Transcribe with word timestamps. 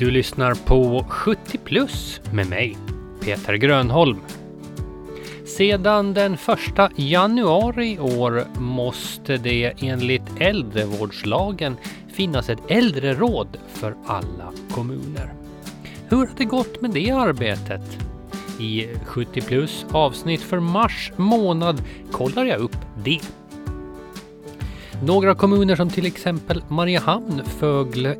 Du 0.00 0.10
lyssnar 0.10 0.54
på 0.54 1.04
70 1.08 1.58
plus 1.58 2.20
med 2.32 2.46
mig, 2.46 2.76
Peter 3.24 3.54
Grönholm. 3.54 4.20
Sedan 5.46 6.14
den 6.14 6.34
1 6.34 6.40
januari 6.96 7.92
i 7.92 7.98
år 7.98 8.44
måste 8.60 9.36
det 9.36 9.72
enligt 9.80 10.22
äldrevårdslagen 10.38 11.76
finnas 12.12 12.48
ett 12.48 12.58
äldreråd 12.68 13.48
för 13.68 13.96
alla 14.06 14.52
kommuner. 14.70 15.32
Hur 16.08 16.16
har 16.16 16.30
det 16.36 16.44
gått 16.44 16.80
med 16.80 16.90
det 16.90 17.10
arbetet? 17.10 17.98
I 18.60 18.86
70 19.04 19.40
plus 19.40 19.86
avsnitt 19.92 20.40
för 20.42 20.60
mars 20.60 21.12
månad 21.16 21.82
kollar 22.12 22.44
jag 22.44 22.60
upp 22.60 22.76
det. 23.04 23.20
Några 25.02 25.34
kommuner 25.34 25.76
som 25.76 25.90
till 25.90 26.06
exempel 26.06 26.62
Mariehamn, 26.68 27.42
Fögle, 27.44 28.16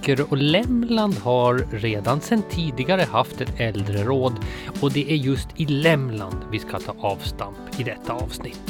Ekerö 0.00 0.24
och 0.28 0.36
Lämland 0.36 1.14
har 1.14 1.66
redan 1.70 2.20
sedan 2.20 2.42
tidigare 2.50 3.02
haft 3.02 3.40
ett 3.40 3.60
äldreråd 3.60 4.32
och 4.80 4.92
det 4.92 5.12
är 5.12 5.16
just 5.16 5.48
i 5.56 5.66
Lämland 5.66 6.36
vi 6.50 6.58
ska 6.58 6.78
ta 6.78 6.94
avstamp 7.00 7.56
i 7.78 7.82
detta 7.82 8.12
avsnitt. 8.12 8.60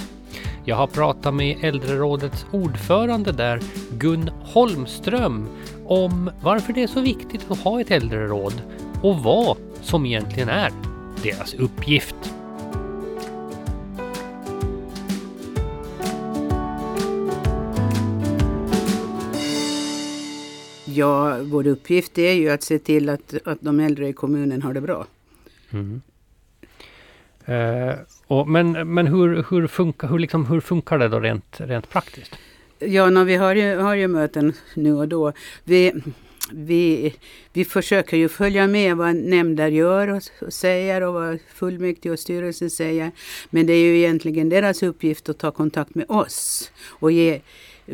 Jag 0.65 0.77
har 0.77 0.87
pratat 0.87 1.35
med 1.35 1.65
äldrerådets 1.65 2.47
ordförande 2.53 3.33
där, 3.33 3.61
Gun 3.99 4.31
Holmström, 4.43 5.49
om 5.87 6.31
varför 6.43 6.73
det 6.73 6.83
är 6.83 6.87
så 6.87 7.01
viktigt 7.01 7.51
att 7.51 7.59
ha 7.59 7.81
ett 7.81 7.91
äldreråd 7.91 8.63
och 9.03 9.19
vad 9.19 9.57
som 9.83 10.07
egentligen 10.07 10.49
är 10.49 10.73
deras 11.23 11.55
uppgift. 11.55 12.40
Ja, 20.95 21.39
vår 21.43 21.67
uppgift 21.67 22.19
är 22.19 22.33
ju 22.33 22.51
att 22.51 22.63
se 22.63 22.79
till 22.79 23.09
att, 23.09 23.35
att 23.45 23.59
de 23.61 23.81
äldre 23.81 24.09
i 24.09 24.13
kommunen 24.13 24.63
har 24.63 24.75
det 24.75 24.81
bra. 24.81 25.07
Mm. 25.71 26.01
Eh, 27.45 27.95
och, 28.27 28.49
men 28.49 28.95
men 28.95 29.07
hur, 29.07 29.45
hur, 29.51 29.67
funkar, 29.67 30.09
hur, 30.09 30.19
liksom, 30.19 30.47
hur 30.47 30.61
funkar 30.61 30.99
det 30.99 31.09
då 31.09 31.21
rent, 31.21 31.61
rent 31.61 31.89
praktiskt? 31.89 32.37
Ja, 32.79 33.11
no, 33.11 33.25
vi 33.25 33.37
har 33.37 33.55
ju, 33.55 33.77
har 33.77 33.95
ju 33.95 34.09
möten 34.09 34.53
nu 34.75 34.95
och 34.95 35.09
då. 35.09 35.33
Vi, 35.65 35.93
vi, 36.53 37.15
vi 37.53 37.65
försöker 37.65 38.17
ju 38.17 38.29
följa 38.29 38.67
med 38.67 38.97
vad 38.97 39.17
nämnder 39.17 39.69
gör 39.69 40.09
och, 40.09 40.23
och 40.41 40.53
säger 40.53 41.03
och 41.03 41.15
vad 41.15 41.39
fullmäktige 41.55 42.13
och 42.13 42.19
styrelsen 42.19 42.71
säger. 42.71 43.11
Men 43.51 43.67
det 43.67 43.73
är 43.73 43.85
ju 43.85 43.99
egentligen 43.99 44.49
deras 44.49 44.83
uppgift 44.83 45.29
att 45.29 45.39
ta 45.39 45.51
kontakt 45.51 45.95
med 45.95 46.05
oss 46.09 46.73
och 46.87 47.13
ge 47.13 47.41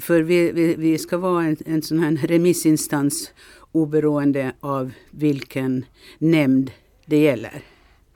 för 0.00 0.22
vi, 0.22 0.52
vi, 0.52 0.74
vi 0.74 0.98
ska 0.98 1.18
vara 1.18 1.44
en, 1.44 1.56
en 1.66 1.82
sån 1.82 1.98
här 1.98 2.26
remissinstans 2.26 3.32
oberoende 3.72 4.52
av 4.60 4.92
vilken 5.10 5.84
nämnd 6.18 6.70
det 7.06 7.18
gäller. 7.18 7.62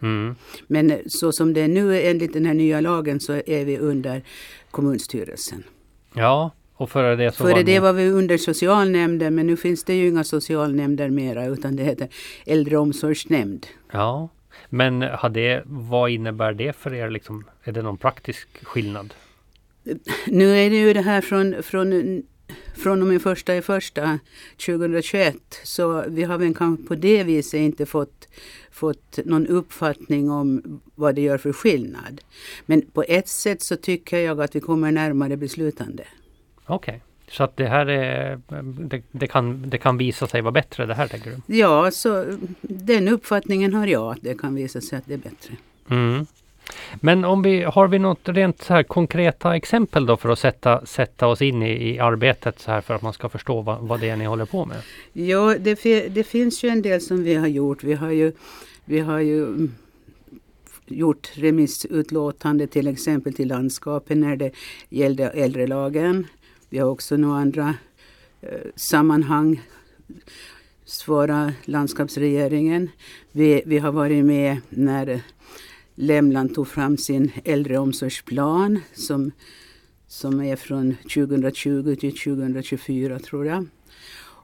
Mm. 0.02 0.34
Men 0.66 0.98
så 1.06 1.32
som 1.32 1.54
det 1.54 1.60
är 1.60 1.68
nu 1.68 2.02
enligt 2.02 2.32
den 2.32 2.46
här 2.46 2.54
nya 2.54 2.80
lagen 2.80 3.20
så 3.20 3.32
är 3.32 3.64
vi 3.64 3.78
under 3.78 4.22
kommunstyrelsen. 4.70 5.62
Ja, 6.14 6.50
och 6.74 6.90
före 6.90 7.16
det 7.16 7.32
så 7.32 7.44
Före 7.44 7.52
var 7.52 7.62
det 7.62 7.72
ni... 7.72 7.78
var 7.78 7.92
vi 7.92 8.10
under 8.10 8.38
socialnämnden 8.38 9.34
men 9.34 9.46
nu 9.46 9.56
finns 9.56 9.84
det 9.84 9.94
ju 9.94 10.08
inga 10.08 10.24
socialnämnder 10.24 11.10
mera 11.10 11.46
utan 11.46 11.76
det 11.76 11.84
heter 11.84 12.08
äldreomsorgsnämnd. 12.46 13.66
Ja, 13.92 14.28
men 14.68 15.02
har 15.02 15.28
det, 15.28 15.62
vad 15.66 16.10
innebär 16.10 16.52
det 16.52 16.76
för 16.76 16.94
er? 16.94 17.10
Liksom, 17.10 17.44
är 17.64 17.72
det 17.72 17.82
någon 17.82 17.96
praktisk 17.96 18.48
skillnad? 18.64 19.14
Nu 20.26 20.56
är 20.56 20.70
det 20.70 20.76
ju 20.76 20.92
det 20.92 21.00
här 21.00 21.20
från, 21.20 21.62
från, 21.62 22.22
från 22.74 23.02
och 23.02 23.08
med 23.08 23.22
första 23.22 23.56
i 23.56 23.62
första 23.62 24.18
2021 24.66 25.36
så 25.64 26.04
vi 26.08 26.22
har 26.22 26.38
väl 26.38 26.54
kanske 26.54 26.86
på 26.86 26.94
det 26.94 27.24
viset 27.24 27.60
inte 27.60 27.86
fått, 27.86 28.28
fått 28.70 29.18
någon 29.24 29.46
uppfattning 29.46 30.30
om 30.30 30.80
vad 30.94 31.14
det 31.14 31.20
gör 31.20 31.38
för 31.38 31.52
skillnad. 31.52 32.20
Men 32.66 32.82
på 32.82 33.02
ett 33.02 33.28
sätt 33.28 33.62
så 33.62 33.76
tycker 33.76 34.18
jag 34.18 34.40
att 34.40 34.56
vi 34.56 34.60
kommer 34.60 34.92
närmare 34.92 35.36
beslutande. 35.36 36.04
Okej, 36.66 37.02
så 37.30 37.42
att 37.44 37.56
det 37.56 37.66
här 37.66 37.86
är, 37.86 38.40
det, 38.62 39.02
det, 39.10 39.26
kan, 39.26 39.70
det 39.70 39.78
kan 39.78 39.98
visa 39.98 40.26
sig 40.26 40.42
vara 40.42 40.52
bättre 40.52 40.86
det 40.86 40.94
här 40.94 41.08
tänker 41.08 41.30
du? 41.30 41.56
Ja, 41.56 41.90
så 41.90 42.24
den 42.60 43.08
uppfattningen 43.08 43.74
har 43.74 43.86
jag 43.86 44.12
att 44.12 44.22
det 44.22 44.38
kan 44.38 44.54
visa 44.54 44.80
sig 44.80 44.98
att 44.98 45.06
det 45.06 45.14
är 45.14 45.18
bättre. 45.18 45.54
Mm. 45.90 46.26
Men 47.00 47.24
om 47.24 47.42
vi, 47.42 47.62
har 47.62 47.88
vi 47.88 47.98
något 47.98 48.28
rent 48.28 48.62
så 48.62 48.74
här 48.74 48.82
konkreta 48.82 49.56
exempel 49.56 50.06
då 50.06 50.16
för 50.16 50.28
att 50.28 50.38
sätta, 50.38 50.86
sätta 50.86 51.26
oss 51.26 51.42
in 51.42 51.62
i, 51.62 51.94
i 51.94 51.98
arbetet 51.98 52.60
så 52.60 52.70
här 52.70 52.80
för 52.80 52.94
att 52.94 53.02
man 53.02 53.12
ska 53.12 53.28
förstå 53.28 53.60
vad, 53.60 53.78
vad 53.80 54.00
det 54.00 54.08
är 54.08 54.16
ni 54.16 54.24
håller 54.24 54.44
på 54.44 54.66
med? 54.66 54.76
Ja, 55.12 55.54
det, 55.58 56.08
det 56.08 56.24
finns 56.24 56.64
ju 56.64 56.68
en 56.68 56.82
del 56.82 57.00
som 57.00 57.22
vi 57.22 57.34
har 57.34 57.46
gjort. 57.46 57.84
Vi 57.84 57.94
har 57.94 58.10
ju, 58.10 58.32
vi 58.84 59.00
har 59.00 59.18
ju 59.18 59.44
mm, 59.44 59.74
gjort 60.86 61.30
remissutlåtande 61.34 62.66
till 62.66 62.88
exempel 62.88 63.34
till 63.34 63.48
landskapen 63.48 64.20
när 64.20 64.36
det 64.36 64.50
gällde 64.88 65.28
äldrelagen. 65.28 66.26
Vi 66.68 66.78
har 66.78 66.88
också 66.88 67.16
några 67.16 67.40
andra 67.40 67.74
eh, 68.40 68.48
sammanhang 68.76 69.60
svara 70.84 71.52
landskapsregeringen. 71.64 72.88
Vi, 73.32 73.62
vi 73.66 73.78
har 73.78 73.92
varit 73.92 74.24
med 74.24 74.56
när 74.68 75.20
Lämland 76.00 76.54
tog 76.54 76.68
fram 76.68 76.96
sin 76.96 77.32
äldreomsorgsplan 77.44 78.80
som, 78.92 79.32
som 80.06 80.40
är 80.40 80.56
från 80.56 80.96
2020 81.02 81.96
till 82.00 82.18
2024 82.18 83.18
tror 83.18 83.46
jag. 83.46 83.66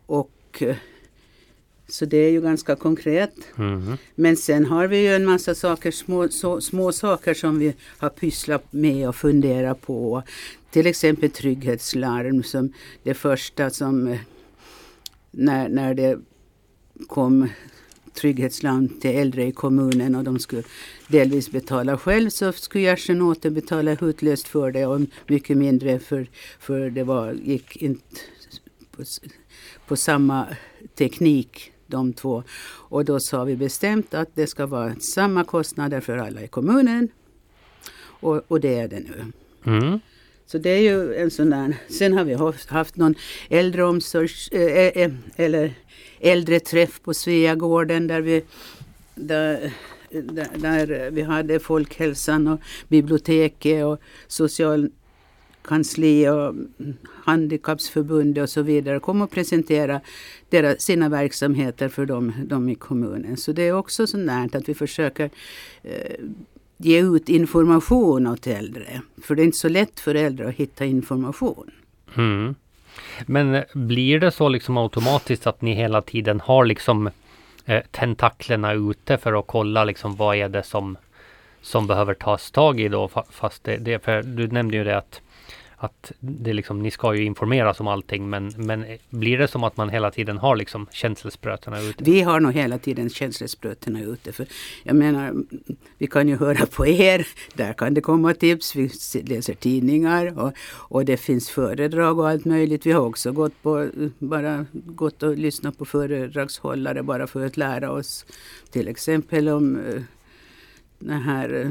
Och 0.06 0.62
eh, 0.62 0.76
så 1.88 2.04
det 2.04 2.16
är 2.16 2.30
ju 2.30 2.40
ganska 2.40 2.76
konkret. 2.76 3.34
Mm. 3.58 3.96
Men 4.14 4.36
sen 4.36 4.66
har 4.66 4.86
vi 4.86 4.98
ju 4.98 5.14
en 5.14 5.24
massa 5.24 5.54
saker, 5.54 5.90
små, 5.90 6.28
så, 6.28 6.60
små 6.60 6.92
saker 6.92 7.34
som 7.34 7.58
vi 7.58 7.74
har 7.98 8.08
pysslat 8.08 8.72
med 8.72 9.08
och 9.08 9.16
funderat 9.16 9.82
på. 9.82 10.22
Till 10.70 10.86
exempel 10.86 11.30
trygghetslarm 11.30 12.42
som 12.42 12.72
det 13.02 13.14
första 13.14 13.70
som 13.70 14.08
eh, 14.08 14.18
när, 15.30 15.68
när 15.68 15.94
det 15.94 16.18
kom 17.08 17.48
trygghetslarm 18.16 18.88
till 18.88 19.10
äldre 19.10 19.44
i 19.47 19.53
kommunen 19.53 20.15
och 20.15 20.25
de 20.25 20.38
skulle 20.38 20.62
delvis 21.09 21.50
betala 21.50 21.99
själv 21.99 22.31
så 22.31 22.53
skulle 22.53 22.84
Gersen 22.84 23.22
återbetala 23.22 23.94
hutlöst 23.94 24.49
för 24.49 24.71
det 24.71 24.87
och 24.87 25.00
mycket 25.27 25.56
mindre 25.56 25.99
för, 25.99 26.27
för 26.59 26.91
det 26.91 27.04
var, 27.04 27.32
gick 27.32 27.77
inte 27.77 28.21
på, 28.91 29.04
på 29.87 29.97
samma 29.97 30.47
teknik 30.94 31.72
de 31.87 32.12
två. 32.12 32.43
Och 32.88 33.04
då 33.04 33.21
sa 33.21 33.44
vi 33.44 33.56
bestämt 33.56 34.15
att 34.15 34.28
det 34.34 34.47
ska 34.47 34.66
vara 34.66 34.94
samma 35.15 35.44
kostnader 35.44 36.00
för 36.00 36.19
alla 36.19 36.43
i 36.43 36.48
kommunen. 36.48 37.09
Och, 37.98 38.43
och 38.48 38.60
det 38.60 38.78
är 38.78 38.88
det 38.88 39.00
nu. 39.00 39.33
Mm. 39.65 40.00
Så 40.46 40.58
det 40.58 40.70
är 40.70 40.80
ju 40.80 41.14
en 41.14 41.30
sån 41.30 41.50
där. 41.50 41.76
Sen 41.88 42.12
har 42.12 42.24
vi 42.24 42.34
haft, 42.68 42.96
någon 42.96 43.14
äldreomsorgs 43.48 44.48
äh, 44.48 44.60
eh, 44.60 44.68
äh, 44.68 44.86
eh, 44.86 45.04
eh, 45.04 45.12
eller 45.36 45.74
äldreträff 46.20 47.02
på 47.02 47.14
Sveagården 47.14 48.06
där 48.06 48.20
vi 48.20 48.44
där, 49.14 49.72
där, 50.10 50.48
där 50.56 51.10
vi 51.10 51.22
hade 51.22 51.58
folkhälsan 51.58 52.46
och 52.46 52.60
biblioteket 52.88 53.84
och 53.84 54.00
socialkansli 54.26 56.28
och 56.28 56.54
handikappsförbundet 57.06 58.42
och 58.42 58.50
så 58.50 58.62
vidare 58.62 59.00
kom 59.00 59.22
och 59.22 59.30
presentera 59.30 60.00
deras, 60.48 60.82
sina 60.82 61.08
verksamheter 61.08 61.88
för 61.88 62.06
dem, 62.06 62.32
dem 62.46 62.68
i 62.68 62.74
kommunen. 62.74 63.36
Så 63.36 63.52
det 63.52 63.62
är 63.62 63.72
också 63.72 64.06
sånt 64.06 64.26
där 64.26 64.56
att 64.56 64.68
vi 64.68 64.74
försöker 64.74 65.30
eh, 65.82 66.16
ge 66.76 67.00
ut 67.00 67.28
information 67.28 68.26
åt 68.26 68.47
äldre. 68.47 69.00
För 69.22 69.34
det 69.34 69.42
är 69.42 69.44
inte 69.44 69.59
så 69.59 69.69
lätt 69.69 70.00
för 70.00 70.14
äldre 70.14 70.48
att 70.48 70.54
hitta 70.54 70.84
information. 70.84 71.70
Mm. 72.16 72.54
Men 73.26 73.54
eh, 73.54 73.65
blir 73.74 74.21
det 74.21 74.30
så 74.30 74.48
liksom 74.48 74.77
automatiskt 74.77 75.47
att 75.47 75.62
ni 75.62 75.74
hela 75.74 76.03
tiden 76.03 76.41
har 76.41 76.65
liksom 76.65 77.10
eh, 77.65 77.83
tentaklerna 77.91 78.72
ute 78.72 79.18
för 79.18 79.39
att 79.39 79.47
kolla 79.47 79.84
liksom 79.84 80.16
vad 80.16 80.36
är 80.36 80.48
det 80.48 80.62
som 80.62 80.97
som 81.62 81.86
behöver 81.86 82.15
tas 82.15 82.50
tag 82.50 82.80
i 82.80 82.89
då 82.89 83.10
fast 83.30 83.65
det, 83.65 83.77
det 83.77 84.04
för 84.04 84.22
du 84.22 84.47
nämnde 84.47 84.77
ju 84.77 84.84
det 84.84 84.98
att 84.98 85.21
att 85.76 86.12
det 86.20 86.52
liksom, 86.52 86.82
ni 86.82 86.90
ska 86.90 87.14
ju 87.14 87.24
informeras 87.24 87.80
om 87.80 87.88
allting 87.88 88.30
men, 88.30 88.52
men 88.56 88.84
blir 89.10 89.38
det 89.38 89.48
som 89.48 89.64
att 89.64 89.76
man 89.76 89.88
hela 89.88 90.10
tiden 90.10 90.38
har 90.38 90.56
liksom 90.56 90.86
känselsprötarna 90.90 91.80
ute? 91.80 92.04
Vi 92.04 92.20
har 92.20 92.40
nog 92.40 92.52
hela 92.52 92.78
tiden 92.78 93.10
känselsprötena 93.10 94.02
ute. 94.02 94.32
För 94.32 94.46
jag 94.82 94.96
menar, 94.96 95.34
vi 95.98 96.06
kan 96.06 96.28
ju 96.28 96.36
höra 96.36 96.66
på 96.66 96.86
er. 96.86 97.26
Där 97.54 97.72
kan 97.72 97.94
det 97.94 98.00
komma 98.00 98.34
tips. 98.34 98.76
Vi 98.76 98.90
läser 99.24 99.54
tidningar 99.54 100.38
och, 100.38 100.52
och 100.88 101.04
det 101.04 101.16
finns 101.16 101.50
föredrag 101.50 102.18
och 102.18 102.28
allt 102.28 102.44
möjligt. 102.44 102.86
Vi 102.86 102.92
har 102.92 103.06
också 103.06 103.32
gått, 103.32 103.62
på, 103.62 103.88
bara 104.18 104.66
gått 104.72 105.22
och 105.22 105.36
lyssnat 105.36 105.78
på 105.78 105.84
föredragshållare 105.84 107.02
bara 107.02 107.26
för 107.26 107.46
att 107.46 107.56
lära 107.56 107.90
oss. 107.90 108.26
Till 108.70 108.88
exempel 108.88 109.48
om 109.48 109.76
eh, 109.76 110.02
den 110.98 111.20
här 111.20 111.64
eh, 111.64 111.70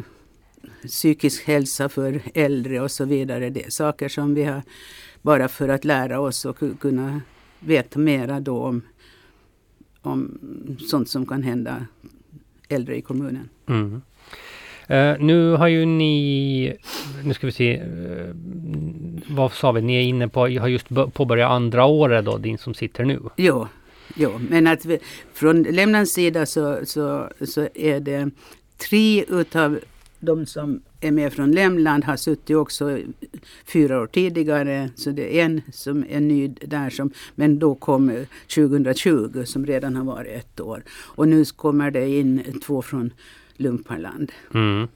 psykisk 0.87 1.47
hälsa 1.47 1.89
för 1.89 2.21
äldre 2.33 2.81
och 2.81 2.91
så 2.91 3.05
vidare. 3.05 3.49
Det 3.49 3.65
är 3.65 3.69
saker 3.69 4.09
som 4.09 4.33
vi 4.33 4.43
har 4.43 4.61
bara 5.21 5.47
för 5.47 5.69
att 5.69 5.85
lära 5.85 6.19
oss 6.19 6.45
och 6.45 6.57
ku- 6.57 6.77
kunna 6.77 7.21
veta 7.59 7.99
mera 7.99 8.39
då 8.39 8.57
om, 8.57 8.81
om 10.01 10.39
sånt 10.87 11.09
som 11.09 11.25
kan 11.25 11.43
hända 11.43 11.85
äldre 12.69 12.97
i 12.97 13.01
kommunen. 13.01 13.49
Mm. 13.67 14.01
Uh, 14.89 15.15
nu 15.19 15.51
har 15.51 15.67
ju 15.67 15.85
ni, 15.85 16.77
nu 17.23 17.33
ska 17.33 17.47
vi 17.47 17.51
se, 17.51 17.81
uh, 17.83 18.35
vad 19.27 19.53
sa 19.53 19.71
vi, 19.71 19.81
ni 19.81 19.95
är 19.95 20.01
inne 20.01 20.27
på, 20.27 20.39
har 20.39 20.67
just 20.67 20.88
påbörjat 21.13 21.51
andra 21.51 21.85
året 21.85 22.25
då, 22.25 22.38
din 22.38 22.57
som 22.57 22.73
sitter 22.73 23.05
nu? 23.05 23.19
Jo, 23.38 23.67
jo 24.15 24.39
men 24.49 24.67
att 24.67 24.85
vi, 24.85 24.99
från 25.33 25.63
Lämnans 25.63 26.13
sida 26.13 26.45
så, 26.45 26.79
så, 26.85 27.29
så 27.45 27.67
är 27.73 27.99
det 27.99 28.29
tre 28.89 29.25
utav 29.27 29.79
de 30.19 30.45
som 30.45 30.81
är 31.01 31.12
med 31.12 31.33
från 31.33 31.51
Lämland 31.51 32.03
har 32.03 32.17
suttit 32.17 32.56
också 32.56 33.00
fyra 33.65 34.01
år 34.01 34.07
tidigare. 34.07 34.89
Så 34.95 35.12
det 35.12 35.39
är 35.39 35.45
en 35.45 35.62
som 35.71 36.06
är 36.09 36.19
ny 36.19 36.47
där, 36.47 36.89
som, 36.89 37.12
men 37.35 37.59
då 37.59 37.75
kom 37.75 38.25
2020 38.56 39.44
som 39.45 39.65
redan 39.65 39.95
har 39.95 40.03
varit 40.03 40.31
ett 40.31 40.59
år. 40.59 40.83
Och 40.89 41.27
nu 41.27 41.45
kommer 41.45 41.91
det 41.91 42.09
in 42.09 42.59
två 42.65 42.81
från 42.81 43.12
Lumparland. 43.57 44.31
Mm. 44.53 44.88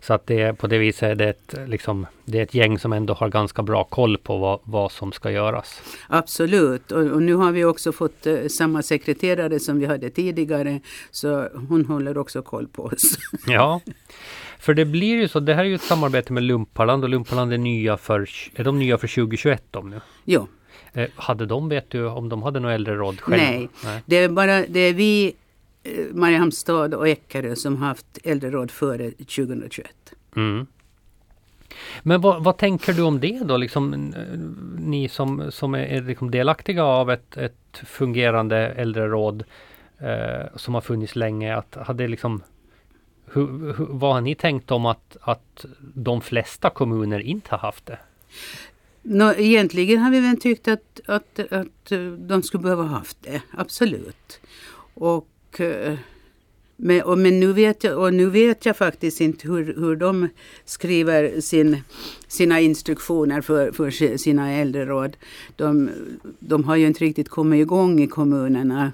Så 0.00 0.14
att 0.14 0.26
det 0.26 0.58
på 0.58 0.66
det 0.66 0.78
viset 0.78 1.02
är 1.02 1.14
det 1.14 1.28
ett, 1.28 1.54
liksom, 1.66 2.06
det 2.24 2.38
är 2.38 2.42
ett 2.42 2.54
gäng 2.54 2.78
som 2.78 2.92
ändå 2.92 3.14
har 3.14 3.28
ganska 3.28 3.62
bra 3.62 3.84
koll 3.84 4.18
på 4.18 4.38
vad, 4.38 4.60
vad 4.64 4.92
som 4.92 5.12
ska 5.12 5.30
göras. 5.30 5.82
Absolut 6.08 6.92
och, 6.92 7.02
och 7.02 7.22
nu 7.22 7.34
har 7.34 7.52
vi 7.52 7.64
också 7.64 7.92
fått 7.92 8.26
uh, 8.26 8.48
samma 8.48 8.82
sekreterare 8.82 9.60
som 9.60 9.78
vi 9.78 9.86
hade 9.86 10.10
tidigare. 10.10 10.80
Så 11.10 11.48
hon 11.68 11.84
håller 11.86 12.18
också 12.18 12.42
koll 12.42 12.68
på 12.68 12.82
oss. 12.82 13.18
Ja, 13.46 13.80
för 14.62 14.74
det 14.74 14.84
blir 14.84 15.14
ju 15.14 15.28
så. 15.28 15.40
Det 15.40 15.54
här 15.54 15.64
är 15.64 15.68
ju 15.68 15.74
ett 15.74 15.82
samarbete 15.82 16.32
med 16.32 16.42
Lumparland 16.42 17.04
och 17.04 17.10
Lumparland 17.10 17.52
är 17.52 17.58
nya 17.58 17.96
för, 17.96 18.28
är 18.54 18.64
de 18.64 18.78
nya 18.78 18.98
för 18.98 19.08
2021 19.08 19.62
de 19.70 19.90
nu? 19.90 20.00
Jo. 20.24 20.48
Eh, 20.92 21.08
hade 21.16 21.46
de, 21.46 21.68
vet 21.68 21.90
du, 21.90 22.06
om 22.06 22.28
de 22.28 22.42
hade 22.42 22.60
några 22.60 22.74
äldreråd 22.74 23.20
själva? 23.20 23.44
Nej, 23.44 23.68
Nej, 23.84 24.02
det 24.06 24.16
är 24.16 24.28
bara 24.28 24.66
det 24.66 24.80
är 24.80 24.94
vi 24.94 25.34
Eh, 25.82 26.14
Mariehamnstad 26.14 26.94
och 26.94 27.08
Eckerö 27.08 27.56
som 27.56 27.76
haft 27.76 28.18
äldreråd 28.24 28.70
före 28.70 29.10
2021. 29.10 29.86
Mm. 30.36 30.66
Men 32.02 32.20
vad, 32.20 32.44
vad, 32.44 32.56
tänker 32.56 32.92
du 32.92 33.02
om 33.02 33.20
det 33.20 33.40
då? 33.44 33.56
Liksom, 33.56 33.94
eh, 34.14 34.38
ni 34.78 35.08
som, 35.08 35.52
som 35.52 35.74
är 35.74 36.02
liksom 36.02 36.30
delaktiga 36.30 36.84
av 36.84 37.10
ett, 37.10 37.36
ett 37.36 37.82
fungerande 37.84 38.56
äldreråd 38.56 39.44
eh, 39.98 40.56
som 40.56 40.74
har 40.74 40.80
funnits 40.80 41.16
länge. 41.16 41.56
Att 41.56 41.74
hade 41.74 42.08
liksom, 42.08 42.42
hur, 43.32 43.72
hur, 43.72 43.86
vad 43.88 44.14
har 44.14 44.20
ni 44.20 44.34
tänkt 44.34 44.70
om 44.70 44.86
att, 44.86 45.16
att 45.20 45.64
de 45.94 46.20
flesta 46.20 46.70
kommuner 46.70 47.20
inte 47.20 47.50
har 47.50 47.58
haft 47.58 47.86
det? 47.86 47.98
Nå, 49.02 49.32
egentligen 49.32 49.98
har 49.98 50.10
vi 50.10 50.20
väl 50.20 50.40
tyckt 50.40 50.68
att, 50.68 51.00
att, 51.06 51.52
att 51.52 51.92
de 52.18 52.42
skulle 52.42 52.62
behöva 52.62 52.82
haft 52.82 53.16
det, 53.22 53.42
absolut. 53.50 54.40
Och 54.94 55.60
eh, 55.60 55.98
men, 56.76 57.02
och, 57.02 57.18
men 57.18 57.40
nu, 57.40 57.52
vet 57.52 57.84
jag, 57.84 57.98
och 57.98 58.14
nu 58.14 58.30
vet 58.30 58.66
jag 58.66 58.76
faktiskt 58.76 59.20
inte 59.20 59.48
hur, 59.48 59.74
hur 59.74 59.96
de 59.96 60.28
skriver 60.64 61.40
sin, 61.40 61.82
sina 62.28 62.60
instruktioner 62.60 63.40
för, 63.40 63.72
för 63.72 64.16
sina 64.16 64.52
äldreråd. 64.52 65.16
De, 65.56 65.90
de 66.38 66.64
har 66.64 66.76
ju 66.76 66.86
inte 66.86 67.04
riktigt 67.04 67.28
kommit 67.28 67.60
igång 67.60 68.00
i 68.00 68.06
kommunerna 68.06 68.92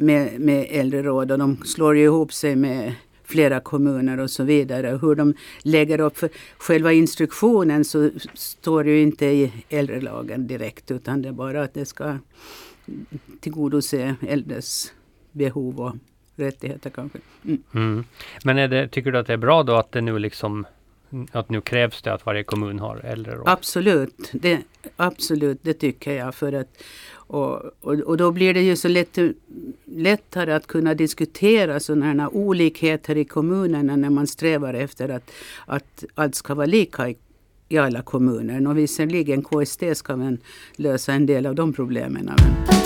med, 0.00 0.40
med 0.40 0.66
äldreråd 0.70 1.32
och 1.32 1.38
de 1.38 1.56
slår 1.64 1.96
ju 1.96 2.04
ihop 2.04 2.32
sig 2.32 2.56
med 2.56 2.94
flera 3.24 3.60
kommuner 3.60 4.20
och 4.20 4.30
så 4.30 4.44
vidare. 4.44 4.98
Hur 5.02 5.14
de 5.14 5.34
lägger 5.62 6.00
upp 6.00 6.18
för 6.18 6.30
själva 6.58 6.92
instruktionen 6.92 7.84
så 7.84 8.10
står 8.34 8.84
det 8.84 8.90
ju 8.90 9.02
inte 9.02 9.26
i 9.26 9.52
äldrelagen 9.68 10.46
direkt 10.46 10.90
utan 10.90 11.22
det 11.22 11.28
är 11.28 11.32
bara 11.32 11.62
att 11.62 11.74
det 11.74 11.86
ska 11.86 12.18
tillgodose 13.40 14.14
äldres 14.28 14.92
behov 15.32 15.80
och 15.80 15.94
rättigheter 16.36 16.90
kanske. 16.90 17.18
Mm. 17.44 17.62
Mm. 17.74 18.04
Men 18.44 18.70
det, 18.70 18.88
tycker 18.88 19.12
du 19.12 19.18
att 19.18 19.26
det 19.26 19.32
är 19.32 19.36
bra 19.36 19.62
då 19.62 19.74
att 19.74 19.92
det 19.92 20.00
nu 20.00 20.18
liksom 20.18 20.66
att 21.32 21.50
nu 21.50 21.60
krävs 21.60 22.02
det 22.02 22.12
att 22.12 22.26
varje 22.26 22.44
kommun 22.44 22.78
har 22.78 22.96
äldreråd? 22.96 23.48
Absolut, 23.48 24.30
det, 24.32 24.62
absolut, 24.96 25.58
det 25.62 25.74
tycker 25.74 26.12
jag. 26.12 26.34
För 26.34 26.52
att, 26.52 26.82
och, 27.30 27.62
och, 27.80 27.92
och 27.92 28.16
då 28.16 28.32
blir 28.32 28.54
det 28.54 28.60
ju 28.60 28.76
så 28.76 28.88
lätt, 28.88 29.18
lättare 29.84 30.52
att 30.52 30.66
kunna 30.66 30.94
diskutera 30.94 31.80
sådana 31.80 32.06
här 32.06 32.34
olikheter 32.34 33.16
i 33.16 33.24
kommunerna 33.24 33.96
när 33.96 34.10
man 34.10 34.26
strävar 34.26 34.74
efter 34.74 35.08
att, 35.08 35.30
att 35.66 36.04
allt 36.14 36.34
ska 36.34 36.54
vara 36.54 36.66
lika 36.66 37.08
i, 37.08 37.16
i 37.68 37.78
alla 37.78 38.02
kommuner. 38.02 38.68
Och 38.68 38.78
visserligen 38.78 39.42
KST 39.42 39.82
ska 39.94 40.16
väl 40.16 40.38
lösa 40.76 41.12
en 41.12 41.26
del 41.26 41.46
av 41.46 41.54
de 41.54 41.72
problemen. 41.72 42.24
Men... 42.24 42.80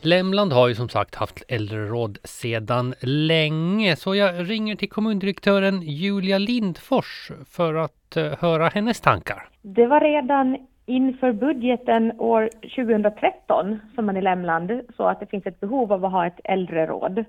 Lämland 0.00 0.52
har 0.52 0.68
ju 0.68 0.74
som 0.74 0.88
sagt 0.88 1.14
haft 1.14 1.42
äldreråd 1.48 2.18
sedan 2.24 2.94
länge 3.00 3.96
så 3.96 4.14
jag 4.14 4.50
ringer 4.50 4.76
till 4.76 4.88
kommundirektören 4.88 5.82
Julia 5.82 6.38
Lindfors 6.38 7.30
för 7.50 7.74
att 7.74 8.16
uh, 8.16 8.24
höra 8.38 8.68
hennes 8.68 9.00
tankar. 9.00 9.48
Det 9.62 9.86
var 9.86 10.00
redan 10.00 10.56
inför 10.86 11.32
budgeten 11.32 12.12
år 12.20 12.50
2013 12.76 13.78
som 13.94 14.06
man 14.06 14.16
i 14.16 14.22
Lämland 14.22 14.80
så 14.96 15.06
att 15.06 15.20
det 15.20 15.26
finns 15.26 15.46
ett 15.46 15.60
behov 15.60 15.92
av 15.92 16.04
att 16.04 16.12
ha 16.12 16.26
ett 16.26 16.40
äldreråd. 16.44 17.24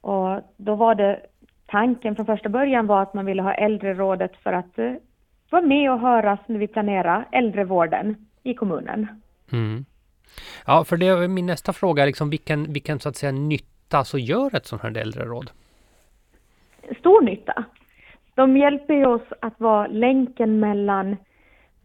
Och 0.00 0.40
då 0.56 0.74
var 0.74 0.94
det 0.94 1.20
tanken 1.66 2.16
från 2.16 2.26
första 2.26 2.48
början 2.48 2.86
var 2.86 3.02
att 3.02 3.14
man 3.14 3.26
ville 3.26 3.42
ha 3.42 3.54
äldrerådet 3.54 4.36
för 4.36 4.52
att 4.52 4.78
uh, 4.78 4.94
vara 5.50 5.62
med 5.62 5.92
och 5.92 6.00
höras 6.00 6.40
när 6.46 6.58
vi 6.58 6.68
planerar 6.68 7.28
äldrevården 7.32 8.26
i 8.42 8.54
kommunen. 8.54 9.22
Mm. 9.52 9.84
Ja, 10.66 10.84
för 10.84 10.96
det 10.96 11.06
är 11.06 11.28
min 11.28 11.46
nästa 11.46 11.72
fråga, 11.72 12.04
liksom 12.04 12.30
vilken, 12.30 12.72
vilken 12.72 13.00
så 13.00 13.08
att 13.08 13.16
säga 13.16 13.32
nytta 13.32 14.04
så 14.04 14.18
gör 14.18 14.56
ett 14.56 14.66
sånt 14.66 14.82
här 14.82 14.96
äldreråd? 14.96 15.50
Stor 16.98 17.22
nytta. 17.22 17.64
De 18.34 18.56
hjälper 18.56 19.06
oss 19.06 19.22
att 19.40 19.60
vara 19.60 19.86
länken 19.86 20.60
mellan 20.60 21.16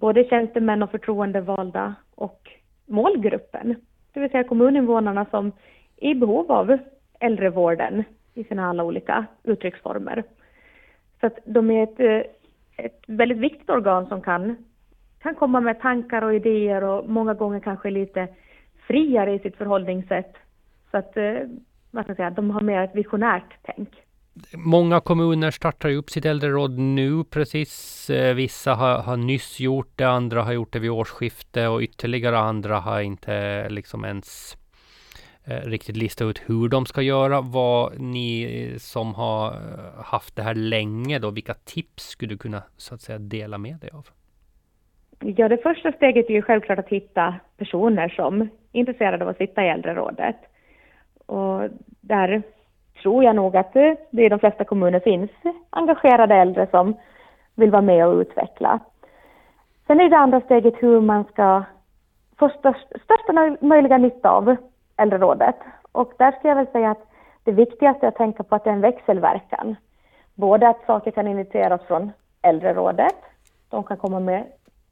både 0.01 0.23
tjänstemän 0.23 0.83
och 0.83 0.91
förtroendevalda 0.91 1.95
och 2.15 2.51
målgruppen, 2.85 3.75
det 4.13 4.19
vill 4.19 4.29
säga 4.29 4.43
kommuninvånarna 4.43 5.25
som 5.25 5.51
är 5.97 6.11
i 6.11 6.15
behov 6.15 6.51
av 6.51 6.77
äldrevården 7.19 8.03
i 8.33 8.43
sina 8.43 8.69
alla 8.69 8.83
olika 8.83 9.25
uttrycksformer. 9.43 10.23
Så 11.19 11.27
att 11.27 11.39
de 11.45 11.71
är 11.71 11.83
ett, 11.83 12.27
ett 12.77 13.03
väldigt 13.07 13.37
viktigt 13.37 13.69
organ 13.69 14.07
som 14.07 14.21
kan 14.21 14.55
kan 15.21 15.35
komma 15.35 15.61
med 15.61 15.79
tankar 15.79 16.21
och 16.21 16.35
idéer 16.35 16.83
och 16.83 17.09
många 17.09 17.33
gånger 17.33 17.59
kanske 17.59 17.89
lite 17.89 18.27
friare 18.87 19.33
i 19.33 19.39
sitt 19.39 19.55
förhållningssätt. 19.55 20.33
Så 20.91 20.97
att, 20.97 21.17
eh, 21.17 21.33
vad 21.91 22.03
ska 22.03 22.09
jag 22.09 22.17
säga, 22.17 22.29
de 22.29 22.51
har 22.51 22.61
mer 22.61 22.81
ett 22.81 22.95
visionärt 22.95 23.57
tänk. 23.61 23.89
Många 24.53 24.99
kommuner 24.99 25.51
startar 25.51 25.89
upp 25.89 26.09
sitt 26.09 26.25
äldreråd 26.25 26.79
nu 26.79 27.23
precis. 27.23 28.09
Eh, 28.09 28.35
vissa 28.35 28.73
har, 28.73 28.97
har 28.97 29.17
nyss 29.17 29.59
gjort 29.59 29.91
det, 29.95 30.09
andra 30.09 30.41
har 30.43 30.53
gjort 30.53 30.73
det 30.73 30.79
vid 30.79 30.91
årsskiftet, 30.91 31.69
och 31.69 31.81
ytterligare 31.81 32.37
andra 32.37 32.79
har 32.79 33.01
inte 33.01 33.35
eh, 33.35 33.69
liksom 33.69 34.05
ens 34.05 34.57
eh, 35.45 35.61
riktigt 35.69 35.97
listat 35.97 36.25
ut 36.25 36.41
hur 36.45 36.69
de 36.69 36.85
ska 36.85 37.01
göra. 37.01 37.41
Vad 37.41 37.99
ni 37.99 38.75
som 38.77 39.15
har 39.15 39.55
haft 40.03 40.35
det 40.35 40.43
här 40.43 40.55
länge 40.55 41.19
då, 41.19 41.29
vilka 41.29 41.53
tips 41.53 42.03
skulle 42.03 42.33
du 42.33 42.37
kunna 42.37 42.63
så 42.77 42.95
att 42.95 43.01
säga 43.01 43.19
dela 43.19 43.57
med 43.57 43.77
dig 43.79 43.89
av? 43.93 44.07
Ja, 45.19 45.49
det 45.49 45.57
första 45.57 45.91
steget 45.91 46.29
är 46.29 46.33
ju 46.33 46.41
självklart 46.41 46.79
att 46.79 46.89
hitta 46.89 47.35
personer 47.57 48.09
som 48.09 48.41
är 48.41 48.49
intresserade 48.71 49.23
av 49.23 49.29
att 49.29 49.37
sitta 49.37 49.65
i 49.65 49.67
äldrerådet. 49.69 50.35
Och 51.25 51.69
där 52.01 52.43
tror 53.01 53.23
jag 53.23 53.35
nog 53.35 53.57
att 53.57 53.73
det 53.73 53.97
i 54.11 54.29
de 54.29 54.39
flesta 54.39 54.63
kommuner 54.63 54.99
finns 54.99 55.31
engagerade 55.69 56.35
äldre 56.35 56.67
som 56.67 56.93
vill 57.55 57.71
vara 57.71 57.81
med 57.81 58.07
och 58.07 58.13
utveckla. 58.13 58.79
Sen 59.87 59.99
är 59.99 60.09
det 60.09 60.17
andra 60.17 60.41
steget 60.41 60.73
hur 60.77 61.01
man 61.01 61.23
ska 61.23 61.63
få 62.39 62.49
största 63.03 63.57
möjliga 63.61 63.97
nytta 63.97 64.29
av 64.29 64.55
äldrerådet. 64.97 65.55
Och 65.91 66.13
där 66.17 66.31
ska 66.31 66.47
jag 66.47 66.55
väl 66.55 66.67
säga 66.67 66.91
att 66.91 67.07
det 67.43 67.51
viktigaste 67.51 68.05
är 68.05 68.07
att 68.07 68.15
tänka 68.15 68.43
på 68.43 68.55
att 68.55 68.63
det 68.63 68.69
är 68.69 68.73
en 68.73 68.81
växelverkan. 68.81 69.75
Både 70.35 70.69
att 70.69 70.85
saker 70.85 71.11
kan 71.11 71.27
initieras 71.27 71.81
från 71.87 72.11
äldrerådet, 72.41 73.15
de 73.69 73.83
kan 73.83 73.97
komma 73.97 74.19
med 74.19 74.45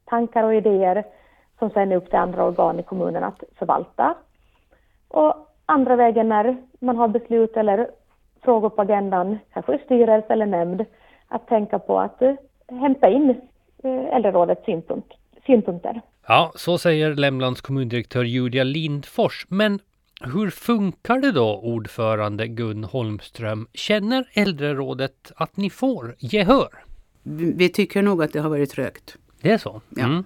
tankar 0.06 0.44
och 0.44 0.56
idéer 0.56 1.04
som 1.60 1.70
sen 1.70 1.92
är 1.92 1.96
upp 1.96 2.10
till 2.10 2.20
andra 2.20 2.44
organ 2.44 2.80
i 2.80 2.84
kommunen 2.84 3.24
att 3.24 3.44
förvalta. 3.60 4.16
Och 5.08 5.49
andra 5.70 5.96
vägen 5.96 6.30
när 6.30 6.58
man 6.80 6.98
har 6.98 7.08
beslut 7.08 7.58
eller 7.58 7.88
frågor 8.44 8.70
på 8.70 8.82
agendan, 8.82 9.38
kanske 9.54 9.76
i 9.76 9.80
styrelse 9.86 10.34
eller 10.34 10.46
nämnd, 10.46 10.86
att 11.28 11.48
tänka 11.48 11.80
på 11.80 12.00
att 12.00 12.22
uh, 12.22 12.34
hämta 12.80 13.10
in 13.10 13.30
uh, 13.86 14.16
äldrerådets 14.16 14.66
synpunkt, 14.66 15.14
synpunkter. 15.46 16.02
Ja, 16.28 16.52
så 16.56 16.78
säger 16.78 17.16
Lämlands 17.16 17.62
kommundirektör 17.62 18.24
Julia 18.24 18.64
Lindfors. 18.64 19.46
Men 19.50 19.80
hur 20.34 20.50
funkar 20.50 21.18
det 21.18 21.32
då, 21.32 21.60
ordförande 21.64 22.48
Gun 22.48 22.84
Holmström? 22.84 23.68
Känner 23.74 24.30
äldrerådet 24.34 25.32
att 25.36 25.58
ni 25.58 25.70
får 25.70 26.16
gehör? 26.20 26.70
Vi 27.58 27.70
tycker 27.70 28.02
nog 28.02 28.24
att 28.24 28.34
det 28.34 28.40
har 28.40 28.50
varit 28.50 28.72
trögt. 28.72 29.18
Det 29.42 29.52
är 29.52 29.58
så? 29.58 29.82
Ja. 29.90 30.06
Mm. 30.06 30.24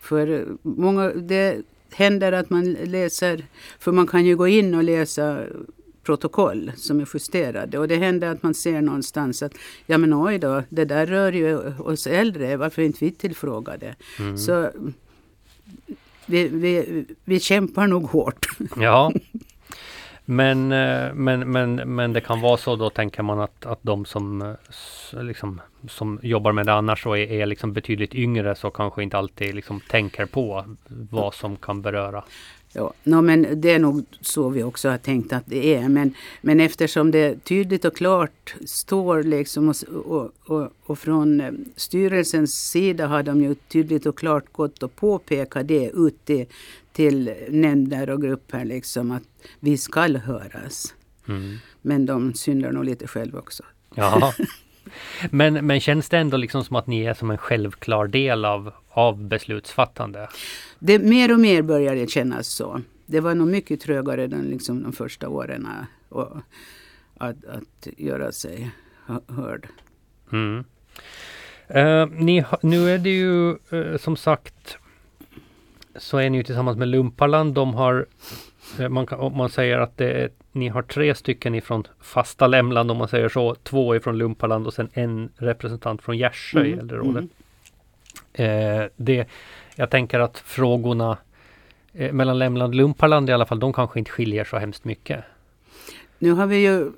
För 0.00 0.46
många, 0.62 1.08
det, 1.08 1.56
händer 1.94 2.32
att 2.32 2.50
man 2.50 2.72
läser, 2.72 3.44
för 3.78 3.92
man 3.92 4.06
kan 4.06 4.24
ju 4.24 4.36
gå 4.36 4.48
in 4.48 4.74
och 4.74 4.84
läsa 4.84 5.44
protokoll 6.02 6.72
som 6.76 7.00
är 7.00 7.08
justerade 7.14 7.78
och 7.78 7.88
det 7.88 7.96
händer 7.96 8.28
att 8.28 8.42
man 8.42 8.54
ser 8.54 8.80
någonstans 8.80 9.42
att 9.42 9.52
ja 9.86 9.98
men 9.98 10.14
oj 10.14 10.38
då, 10.38 10.62
det 10.68 10.84
där 10.84 11.06
rör 11.06 11.32
ju 11.32 11.56
oss 11.78 12.06
äldre, 12.06 12.56
varför 12.56 12.82
är 12.82 12.86
inte 12.86 13.04
vi 13.04 13.10
tillfrågade? 13.10 13.94
Mm. 14.18 14.38
Så 14.38 14.70
vi, 16.26 16.48
vi, 16.48 17.04
vi 17.24 17.40
kämpar 17.40 17.86
nog 17.86 18.04
hårt. 18.04 18.46
Ja. 18.76 19.12
Men, 20.30 20.72
eh, 20.72 21.14
men, 21.14 21.52
men, 21.52 21.74
men 21.74 22.12
det 22.12 22.20
kan 22.20 22.40
vara 22.40 22.56
så 22.56 22.76
då 22.76 22.90
tänker 22.90 23.22
man 23.22 23.40
att, 23.40 23.66
att 23.66 23.78
de 23.82 24.04
som, 24.04 24.42
eh, 24.42 25.22
liksom, 25.22 25.60
som 25.88 26.18
jobbar 26.22 26.52
med 26.52 26.66
det 26.66 26.72
annars 26.72 27.06
och 27.06 27.18
är, 27.18 27.32
är 27.32 27.46
liksom 27.46 27.72
betydligt 27.72 28.14
yngre 28.14 28.54
så 28.54 28.70
kanske 28.70 29.02
inte 29.02 29.18
alltid 29.18 29.54
liksom 29.54 29.80
tänker 29.80 30.26
på 30.26 30.64
vad 31.10 31.34
som 31.34 31.56
kan 31.56 31.82
beröra. 31.82 32.24
Ja, 32.72 32.92
no, 33.02 33.20
men 33.20 33.60
det 33.60 33.70
är 33.70 33.78
nog 33.78 34.04
så 34.20 34.48
vi 34.48 34.62
också 34.62 34.88
har 34.88 34.98
tänkt 34.98 35.32
att 35.32 35.44
det 35.46 35.74
är. 35.74 35.88
Men, 35.88 36.14
men 36.40 36.60
eftersom 36.60 37.10
det 37.10 37.44
tydligt 37.44 37.84
och 37.84 37.96
klart 37.96 38.54
står 38.66 39.22
liksom 39.22 39.68
och, 39.68 39.76
och, 40.06 40.30
och, 40.44 40.68
och 40.86 40.98
från 40.98 41.40
eh, 41.40 41.52
styrelsens 41.76 42.70
sida 42.70 43.06
har 43.06 43.22
de 43.22 43.42
ju 43.42 43.54
tydligt 43.54 44.06
och 44.06 44.18
klart 44.18 44.52
gått 44.52 44.82
och 44.82 44.96
påpekat 44.96 45.68
det 45.68 45.90
ut 45.94 46.30
i 46.30 46.46
till 46.92 47.34
nämnder 47.48 48.10
och 48.10 48.22
grupper 48.22 48.64
liksom 48.64 49.10
att 49.10 49.22
vi 49.60 49.78
skall 49.78 50.16
höras. 50.16 50.94
Mm. 51.28 51.58
Men 51.82 52.06
de 52.06 52.34
syndar 52.34 52.72
nog 52.72 52.84
lite 52.84 53.06
själva 53.06 53.38
också. 53.38 53.62
Ja. 53.94 54.32
Men, 55.30 55.66
men 55.66 55.80
känns 55.80 56.08
det 56.08 56.18
ändå 56.18 56.36
liksom 56.36 56.64
som 56.64 56.76
att 56.76 56.86
ni 56.86 57.04
är 57.04 57.14
som 57.14 57.30
en 57.30 57.38
självklar 57.38 58.06
del 58.06 58.44
av, 58.44 58.72
av 58.88 59.24
beslutsfattande? 59.24 60.28
Det, 60.78 60.98
mer 60.98 61.32
och 61.32 61.40
mer 61.40 61.62
börjar 61.62 61.94
det 61.94 62.10
kännas 62.10 62.46
så. 62.46 62.80
Det 63.06 63.20
var 63.20 63.34
nog 63.34 63.48
mycket 63.48 63.80
trögare 63.80 64.26
den, 64.26 64.42
liksom, 64.42 64.82
de 64.82 64.92
första 64.92 65.28
åren 65.28 65.68
och, 66.08 66.36
att, 67.16 67.44
att 67.44 67.88
göra 67.96 68.32
sig 68.32 68.70
hörd. 69.26 69.68
Mm. 70.32 70.64
Uh, 71.74 72.06
ni, 72.06 72.44
nu 72.62 72.90
är 72.90 72.98
det 72.98 73.10
ju 73.10 73.56
uh, 73.72 73.96
som 73.96 74.16
sagt 74.16 74.78
så 75.96 76.18
är 76.18 76.30
ni 76.30 76.36
ju 76.36 76.42
tillsammans 76.42 76.78
med 76.78 76.88
Lumparland. 76.88 77.54
De 77.54 77.74
har 77.74 78.06
uh, 78.80 78.88
man, 78.88 79.06
kan, 79.06 79.36
man 79.36 79.50
säger 79.50 79.78
att 79.78 79.96
det 79.96 80.12
är 80.12 80.30
ni 80.52 80.68
har 80.68 80.82
tre 80.82 81.14
stycken 81.14 81.54
ifrån 81.54 81.86
fasta 82.00 82.46
Lämland 82.46 82.90
om 82.90 82.96
man 82.96 83.08
säger 83.08 83.28
så. 83.28 83.54
Två 83.54 83.96
ifrån 83.96 84.18
Lumpaland 84.18 84.66
och 84.66 84.74
sen 84.74 84.88
en 84.92 85.30
representant 85.36 86.02
från 86.02 86.18
Gärsjö 86.18 86.60
mm. 86.60 86.72
i 86.72 86.80
äldrerådet. 86.80 87.24
Mm. 88.32 88.80
Eh, 88.82 88.88
det, 88.96 89.28
jag 89.76 89.90
tänker 89.90 90.20
att 90.20 90.38
frågorna 90.38 91.18
eh, 91.92 92.12
mellan 92.12 92.38
Lämland 92.38 92.70
och 92.70 92.74
Lumpaland 92.74 93.30
i 93.30 93.32
alla 93.32 93.46
fall, 93.46 93.60
de 93.60 93.72
kanske 93.72 93.98
inte 93.98 94.10
skiljer 94.10 94.44
så 94.44 94.58
hemskt 94.58 94.84
mycket. 94.84 95.24
Nu 96.18 96.32
har 96.32 96.46
vi 96.46 96.56
ju 96.56 96.92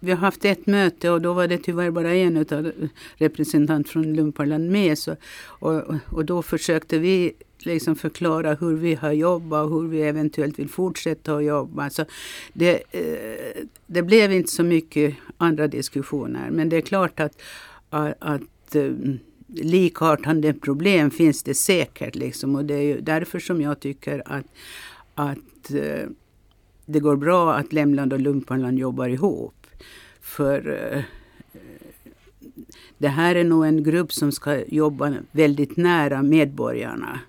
vi 0.00 0.10
har 0.10 0.18
haft 0.18 0.44
ett 0.44 0.66
möte 0.66 1.10
och 1.10 1.20
då 1.20 1.32
var 1.32 1.46
det 1.46 1.58
tyvärr 1.58 1.90
bara 1.90 2.14
en 2.14 2.36
utav 2.36 2.72
representant 3.16 3.88
från 3.88 4.14
Lumparland 4.14 4.70
med. 4.70 4.98
Så, 4.98 5.16
och, 5.44 5.82
och 6.10 6.24
då 6.24 6.42
försökte 6.42 6.98
vi 6.98 7.32
liksom 7.66 7.96
förklara 7.96 8.54
hur 8.54 8.76
vi 8.76 8.94
har 8.94 9.12
jobbat 9.12 9.64
och 9.64 9.80
hur 9.80 9.88
vi 9.88 10.02
eventuellt 10.02 10.58
vill 10.58 10.68
fortsätta 10.68 11.36
att 11.36 11.44
jobba. 11.44 11.90
Så 11.90 12.04
det, 12.52 12.82
eh, 12.90 13.64
det 13.86 14.02
blev 14.02 14.32
inte 14.32 14.50
så 14.50 14.62
mycket 14.62 15.14
andra 15.38 15.68
diskussioner. 15.68 16.50
Men 16.50 16.68
det 16.68 16.76
är 16.76 16.80
klart 16.80 17.20
att, 17.20 17.42
att, 18.18 18.74
eh, 18.74 18.92
likartade 19.46 20.54
problem 20.54 21.10
finns 21.10 21.42
det 21.42 21.54
säkert. 21.54 22.14
Liksom. 22.14 22.54
Och 22.54 22.64
det 22.64 22.74
är 22.74 22.82
ju 22.82 23.00
därför 23.00 23.38
som 23.38 23.60
jag 23.60 23.80
tycker 23.80 24.22
att, 24.26 24.46
att 25.14 25.70
eh, 25.70 26.08
det 26.86 27.00
går 27.00 27.16
bra 27.16 27.54
att 27.54 27.72
Lämland 27.72 28.12
och 28.12 28.20
Lumparland 28.20 28.78
jobbar 28.78 29.08
ihop. 29.08 29.54
För 30.20 31.04
det 32.98 33.08
här 33.08 33.34
är 33.34 33.44
nog 33.44 33.66
en 33.66 33.84
grupp 33.84 34.12
som 34.12 34.32
ska 34.32 34.64
jobba 34.64 35.14
väldigt 35.32 35.76
nära 35.76 36.22
medborgarna. 36.22 37.20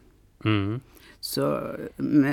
Mm. 0.46 0.80
Så, 1.20 1.76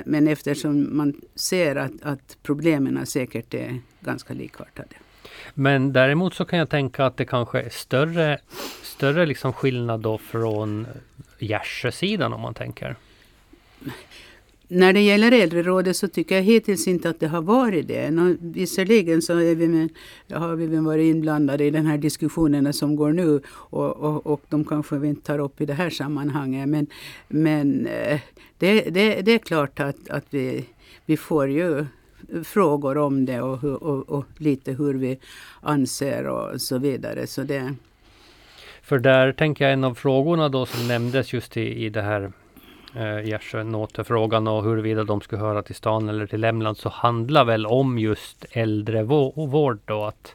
men 0.05 0.29
eftersom 0.29 0.97
man 0.97 1.21
ser 1.35 1.77
att, 1.77 1.93
att 2.03 2.37
problemen 2.43 3.07
säkert 3.07 3.55
är 3.55 3.81
ganska 4.01 4.35
likartade. 4.35 4.97
Men 5.55 5.93
däremot 5.93 6.35
så 6.35 6.45
kan 6.45 6.59
jag 6.59 6.71
tänka 6.71 7.07
att 7.07 7.17
det 7.17 7.25
kanske 7.25 7.61
är 7.61 7.71
större, 7.71 8.39
större 8.83 9.27
liksom 9.27 9.53
skillnad 9.53 10.01
då 10.01 10.19
från 10.19 10.87
Gärsö-sidan 11.39 12.33
om 12.33 12.41
man 12.41 12.55
tänker. 12.55 12.97
När 14.75 14.93
det 14.93 15.01
gäller 15.01 15.33
äldrerådet 15.33 15.97
så 15.97 16.09
tycker 16.09 16.35
jag 16.35 16.43
hittills 16.43 16.89
inte 16.89 17.11
att 17.11 17.21
det 17.21 17.27
har 17.29 17.43
varit 17.43 17.89
det. 17.89 18.11
Nå, 18.11 18.37
visserligen 18.41 19.23
så 19.23 19.33
är 19.33 19.55
vi 19.55 19.69
med, 19.69 19.89
har 20.31 20.57
vi 20.57 20.67
varit 20.77 21.15
inblandade 21.15 21.65
i 21.65 21.71
den 21.71 21.87
här 21.87 21.99
diskussionerna 21.99 22.73
som 22.73 22.97
går 22.97 23.13
nu 23.13 23.41
och, 23.47 23.97
och, 23.97 24.27
och 24.27 24.43
de 24.49 24.65
kanske 24.65 24.99
vi 24.99 25.09
inte 25.09 25.23
tar 25.23 25.39
upp 25.39 25.61
i 25.61 25.67
det 25.67 25.75
här 25.75 25.91
sammanhanget. 25.91 26.69
Men, 26.69 26.87
men 27.29 27.87
eh, 27.87 28.21
det, 28.59 28.81
det, 28.81 29.23
det 29.23 29.33
är 29.33 29.39
klart 29.39 29.81
att, 29.81 30.11
att 30.11 30.25
vi, 30.31 30.65
vi 31.07 31.17
får 31.17 31.49
ju 31.49 31.87
frågor 32.45 32.99
om 32.99 33.25
det 33.25 33.41
och, 33.41 33.65
och, 33.65 34.09
och, 34.09 34.27
lite 34.39 34.73
hur 34.73 34.95
vi 34.95 35.19
anser 35.61 36.27
och 36.27 36.61
så 36.61 36.79
vidare. 36.79 37.27
Så 37.27 37.43
det... 37.43 37.75
För 38.83 38.99
där 38.99 39.33
tänker 39.33 39.65
jag 39.65 39.73
en 39.73 39.85
av 39.85 39.95
frågorna 39.95 40.49
då 40.49 40.67
som 40.67 40.89
nämndes 40.89 41.33
just 41.33 41.57
i, 41.57 41.85
i 41.85 41.89
det 41.89 42.03
här 42.03 42.33
eh, 42.95 43.29
Gärsjö-Nåte-frågan 43.29 44.49
och 44.49 44.65
huruvida 44.65 45.05
de 45.05 45.21
skulle 45.21 45.43
höra 45.43 45.63
till 45.63 45.75
stan 45.75 46.09
eller 46.09 46.27
till 46.27 46.41
Lämland 46.41 46.77
så 46.77 46.89
handlar 46.89 47.45
väl 47.45 47.67
om 47.67 47.99
just 47.99 48.47
äldrevård 48.51 49.79
då 49.85 50.05
att 50.05 50.35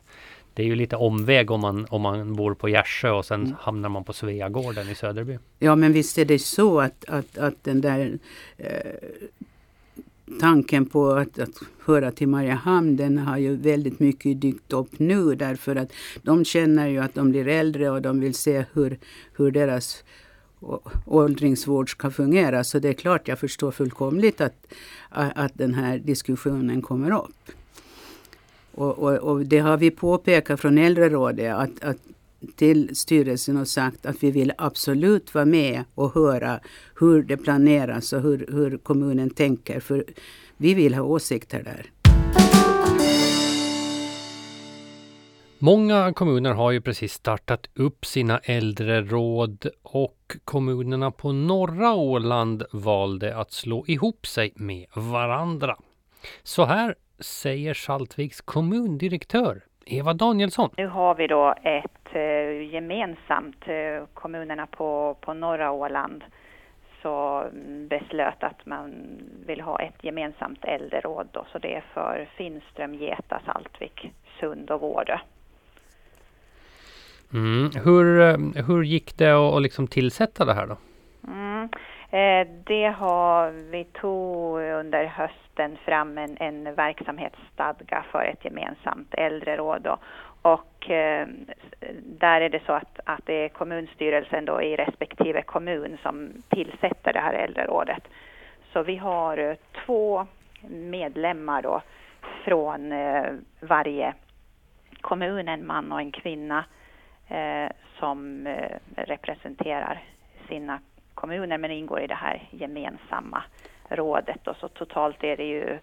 det 0.53 0.63
är 0.63 0.67
ju 0.67 0.75
lite 0.75 0.95
omväg 0.95 1.51
om 1.51 1.61
man, 1.61 1.85
om 1.89 2.01
man 2.01 2.35
bor 2.35 2.53
på 2.53 2.69
Gärsjö 2.69 3.11
och 3.11 3.25
sen 3.25 3.41
mm. 3.41 3.55
hamnar 3.59 3.89
man 3.89 4.03
på 4.03 4.13
Sveagården 4.13 4.89
i 4.89 4.95
Söderby. 4.95 5.37
Ja 5.59 5.75
men 5.75 5.93
visst 5.93 6.17
är 6.17 6.25
det 6.25 6.39
så 6.39 6.79
att, 6.79 7.05
att, 7.07 7.37
att 7.37 7.63
den 7.63 7.81
där 7.81 8.19
eh, 8.57 8.67
tanken 10.39 10.85
på 10.85 11.11
att, 11.11 11.39
att 11.39 11.59
höra 11.85 12.11
till 12.11 12.27
Mariehamn 12.27 12.97
den 12.97 13.17
har 13.17 13.37
ju 13.37 13.55
väldigt 13.55 13.99
mycket 13.99 14.41
dykt 14.41 14.73
upp 14.73 14.99
nu 14.99 15.35
därför 15.35 15.75
att 15.75 15.91
de 16.21 16.45
känner 16.45 16.87
ju 16.87 16.99
att 16.99 17.13
de 17.13 17.31
blir 17.31 17.47
äldre 17.47 17.89
och 17.89 18.01
de 18.01 18.19
vill 18.19 18.33
se 18.33 18.65
hur, 18.73 18.97
hur 19.33 19.51
deras 19.51 20.03
åldringsvård 21.05 21.91
ska 21.91 22.11
fungera. 22.11 22.63
Så 22.63 22.79
det 22.79 22.89
är 22.89 22.93
klart, 22.93 23.27
jag 23.27 23.39
förstår 23.39 23.71
fullkomligt 23.71 24.41
att, 24.41 24.67
att 25.09 25.51
den 25.53 25.73
här 25.73 25.97
diskussionen 25.97 26.81
kommer 26.81 27.11
upp. 27.11 27.51
Och, 28.71 28.99
och, 28.99 29.13
och 29.13 29.45
det 29.45 29.59
har 29.59 29.77
vi 29.77 29.91
påpekat 29.91 30.59
från 30.59 30.77
äldrerådet 30.77 31.55
att, 31.55 31.83
att 31.83 31.97
till 32.55 32.95
styrelsen 32.95 33.57
och 33.57 33.67
sagt 33.67 34.05
att 34.05 34.23
vi 34.23 34.31
vill 34.31 34.53
absolut 34.57 35.33
vara 35.33 35.45
med 35.45 35.83
och 35.95 36.13
höra 36.13 36.59
hur 36.99 37.23
det 37.23 37.37
planeras 37.37 38.13
och 38.13 38.21
hur, 38.21 38.45
hur 38.51 38.77
kommunen 38.77 39.29
tänker. 39.29 39.79
För 39.79 40.05
vi 40.57 40.73
vill 40.73 40.93
ha 40.93 41.03
åsikter 41.03 41.63
där. 41.63 41.91
Många 45.59 46.13
kommuner 46.13 46.53
har 46.53 46.71
ju 46.71 46.81
precis 46.81 47.13
startat 47.13 47.67
upp 47.73 48.05
sina 48.05 48.37
äldreråd 48.37 49.67
och 49.81 50.16
kommunerna 50.45 51.11
på 51.11 51.31
norra 51.31 51.93
Åland 51.93 52.63
valde 52.71 53.37
att 53.37 53.51
slå 53.51 53.85
ihop 53.87 54.25
sig 54.25 54.53
med 54.55 54.85
varandra. 54.95 55.75
Så 56.43 56.65
här 56.65 56.95
säger 57.19 57.73
Saltviks 57.73 58.41
kommundirektör 58.41 59.61
Eva 59.85 60.13
Danielsson. 60.13 60.69
Nu 60.77 60.87
har 60.87 61.15
vi 61.15 61.27
då 61.27 61.53
ett 61.63 62.15
eh, 62.15 62.73
gemensamt, 62.73 63.67
eh, 63.67 64.07
kommunerna 64.13 64.67
på, 64.67 65.17
på 65.21 65.33
norra 65.33 65.71
Åland 65.71 66.23
så 67.01 67.41
mm, 67.41 67.87
beslöt 67.87 68.43
att 68.43 68.65
man 68.65 68.93
vill 69.45 69.61
ha 69.61 69.81
ett 69.81 70.03
gemensamt 70.03 70.65
äldreråd 70.65 71.27
då, 71.31 71.45
så 71.51 71.59
det 71.59 71.75
är 71.75 71.83
för 71.93 72.29
Finström, 72.37 72.93
Geta, 72.93 73.41
Saltvik, 73.45 74.11
Sund 74.39 74.71
och 74.71 74.81
Vårö. 74.81 75.19
Mm. 77.33 77.69
Hur, 77.85 78.21
eh, 78.21 78.65
hur 78.67 78.83
gick 78.83 79.17
det 79.17 79.31
att 79.31 79.61
liksom 79.61 79.87
tillsätta 79.87 80.45
det 80.45 80.53
här 80.53 80.67
då? 80.67 80.77
Mm. 81.27 81.69
Eh, 82.09 82.47
det 82.63 82.87
har 82.97 83.51
vi 83.51 83.83
tog 83.83 84.61
under 84.61 85.05
hösten 85.05 85.77
fram 85.85 86.17
en, 86.17 86.37
en 86.39 86.75
verksamhetsstadga 86.75 88.05
för 88.11 88.25
ett 88.25 88.45
gemensamt 88.45 89.13
äldreråd 89.13 89.81
då. 89.81 89.97
och 90.41 90.89
eh, 90.89 91.27
där 92.03 92.41
är 92.41 92.49
det 92.49 92.61
så 92.65 92.73
att, 92.73 92.99
att 93.05 93.25
det 93.25 93.33
är 93.33 93.49
kommunstyrelsen 93.49 94.45
då 94.45 94.61
i 94.61 94.75
respektive 94.75 95.41
kommun 95.41 95.97
som 96.03 96.29
tillsätter 96.49 97.13
det 97.13 97.19
här 97.19 97.33
äldrerådet. 97.33 98.03
Så 98.73 98.83
vi 98.83 98.97
har 98.97 99.37
eh, 99.37 99.55
två 99.85 100.27
medlemmar 100.69 101.61
då 101.61 101.81
från 102.45 102.91
eh, 102.91 103.25
varje 103.59 104.13
kommun, 105.01 105.47
en 105.47 105.67
man 105.67 105.91
och 105.91 105.99
en 105.99 106.11
kvinna 106.11 106.57
eh, 106.57 106.76
Eh, 107.29 107.69
som 107.99 108.47
eh, 108.47 108.77
representerar 108.95 110.03
sina 110.47 110.79
kommuner 111.13 111.57
men 111.57 111.71
ingår 111.71 111.99
i 111.99 112.07
det 112.07 112.15
här 112.15 112.47
gemensamma 112.51 113.43
rådet 113.89 114.47
och 114.47 114.55
så 114.55 114.67
totalt 114.67 115.23
är 115.23 115.37
det 115.37 115.45
ju 115.45 115.79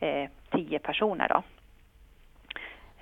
eh, 0.00 0.30
tio 0.50 0.78
personer 0.78 1.28
då. 1.28 1.42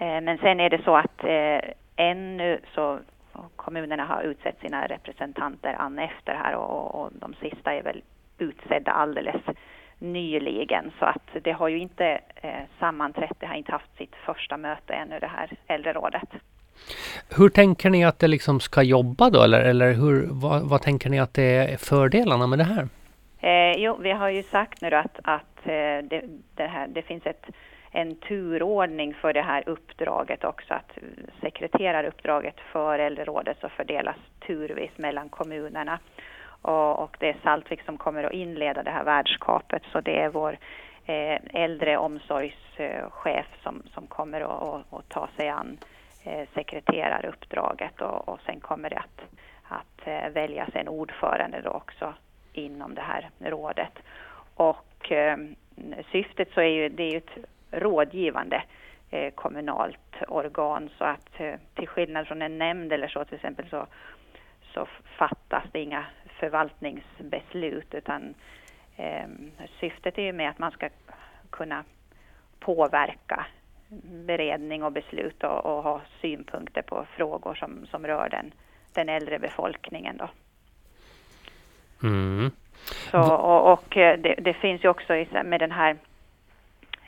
Eh, 0.04 0.20
men 0.20 0.38
sen 0.38 0.60
är 0.60 0.70
det 0.70 0.82
så 0.84 0.96
att 0.96 1.24
eh, 1.24 1.70
ännu 1.96 2.60
så 2.74 2.98
kommunerna 3.56 4.04
har 4.04 4.22
utsett 4.22 4.60
sina 4.60 4.86
representanter 4.86 5.74
an 5.78 5.98
efter 5.98 6.34
här 6.34 6.54
och, 6.54 6.94
och 6.94 7.10
de 7.12 7.34
sista 7.34 7.74
är 7.74 7.82
väl 7.82 8.02
utsedda 8.38 8.92
alldeles 8.92 9.42
nyligen 9.98 10.92
så 10.98 11.04
att 11.04 11.42
det 11.42 11.52
har 11.52 11.68
ju 11.68 11.78
inte 11.78 12.20
eh, 12.34 12.62
sammanträtt, 12.78 13.40
det 13.40 13.46
har 13.46 13.54
inte 13.54 13.72
haft 13.72 13.96
sitt 13.96 14.14
första 14.14 14.56
möte 14.56 14.92
ännu 14.92 15.18
det 15.18 15.26
här 15.26 15.50
äldrerådet. 15.66 16.28
Hur 17.36 17.48
tänker 17.48 17.90
ni 17.90 18.04
att 18.04 18.18
det 18.18 18.28
liksom 18.28 18.60
ska 18.60 18.82
jobba 18.82 19.30
då 19.30 19.42
eller, 19.42 19.60
eller 19.60 19.92
hur, 19.92 20.26
vad, 20.30 20.62
vad 20.62 20.82
tänker 20.82 21.10
ni 21.10 21.20
att 21.20 21.34
det 21.34 21.42
är 21.42 21.76
fördelarna 21.76 22.46
med 22.46 22.58
det 22.58 22.64
här? 22.64 22.88
Eh, 23.40 23.72
jo, 23.76 23.96
vi 24.00 24.10
har 24.10 24.28
ju 24.28 24.42
sagt 24.42 24.80
nu 24.80 24.88
att, 24.88 25.18
att 25.22 25.58
eh, 25.62 25.98
det, 26.10 26.22
det, 26.54 26.66
här, 26.66 26.86
det 26.88 27.02
finns 27.02 27.26
ett, 27.26 27.46
en 27.90 28.16
turordning 28.16 29.14
för 29.14 29.32
det 29.32 29.42
här 29.42 29.62
uppdraget 29.66 30.44
också, 30.44 30.74
att 30.74 30.98
sekreteraruppdraget 31.40 32.56
för 32.72 32.98
äldrerådet 32.98 33.56
så 33.60 33.68
fördelas 33.68 34.16
turvis 34.46 34.90
mellan 34.96 35.28
kommunerna. 35.28 35.98
Och, 36.62 37.02
och, 37.02 37.16
det 37.20 37.28
är 37.28 37.36
Saltvik 37.42 37.82
som 37.84 37.98
kommer 37.98 38.24
att 38.24 38.32
inleda 38.32 38.82
det 38.82 38.90
här 38.90 39.04
värdskapet, 39.04 39.82
så 39.92 40.00
det 40.00 40.20
är 40.20 40.28
vår 40.28 40.58
eh, 41.06 41.38
äldreomsorgschef 41.52 43.46
som, 43.62 43.82
som 43.94 44.06
kommer 44.06 44.40
att, 44.40 44.62
att, 44.62 44.98
att 44.98 45.08
ta 45.08 45.28
sig 45.36 45.48
an 45.48 45.78
eh, 45.80 45.97
Eh, 46.28 46.48
sekreteraruppdraget 46.54 48.00
och, 48.00 48.28
och 48.28 48.40
sen 48.46 48.60
kommer 48.60 48.90
det 48.90 48.96
att, 48.96 49.20
att 49.62 50.06
eh, 50.06 50.30
väljas 50.30 50.68
en 50.72 50.88
ordförande 50.88 51.60
då 51.60 51.70
också 51.70 52.14
inom 52.52 52.94
det 52.94 53.00
här 53.00 53.30
rådet. 53.38 53.98
Och 54.54 55.12
eh, 55.12 55.38
syftet 56.12 56.48
så 56.54 56.60
är 56.60 56.68
ju, 56.68 56.88
det 56.88 57.02
är 57.02 57.10
ju 57.10 57.18
ett 57.18 57.38
rådgivande 57.70 58.62
eh, 59.10 59.32
kommunalt 59.34 60.22
organ 60.28 60.90
så 60.98 61.04
att 61.04 61.40
eh, 61.40 61.54
till 61.74 61.88
skillnad 61.88 62.26
från 62.26 62.42
en 62.42 62.58
nämnd 62.58 62.92
eller 62.92 63.08
så 63.08 63.24
till 63.24 63.34
exempel 63.34 63.68
så, 63.70 63.86
så 64.74 64.86
fattas 65.18 65.64
det 65.72 65.80
inga 65.80 66.04
förvaltningsbeslut 66.26 67.94
utan 67.94 68.34
eh, 68.96 69.26
syftet 69.80 70.18
är 70.18 70.22
ju 70.22 70.32
med 70.32 70.50
att 70.50 70.58
man 70.58 70.72
ska 70.72 70.88
kunna 71.50 71.84
påverka 72.60 73.46
beredning 74.26 74.82
och 74.84 74.92
beslut 74.92 75.44
och, 75.44 75.66
och 75.66 75.82
ha 75.82 76.00
synpunkter 76.20 76.82
på 76.82 77.06
frågor 77.16 77.54
som, 77.54 77.86
som 77.86 78.06
rör 78.06 78.28
den, 78.28 78.52
den 78.92 79.08
äldre 79.08 79.38
befolkningen. 79.38 80.16
Då. 80.16 80.28
Mm. 82.02 82.50
Så, 83.10 83.34
och, 83.34 83.72
och 83.72 83.96
eh, 83.96 84.18
det, 84.18 84.34
det, 84.38 84.54
finns 84.54 84.84
ju 84.84 84.88
också 84.88 85.24
med 85.44 85.60
den 85.60 85.72
här 85.72 85.96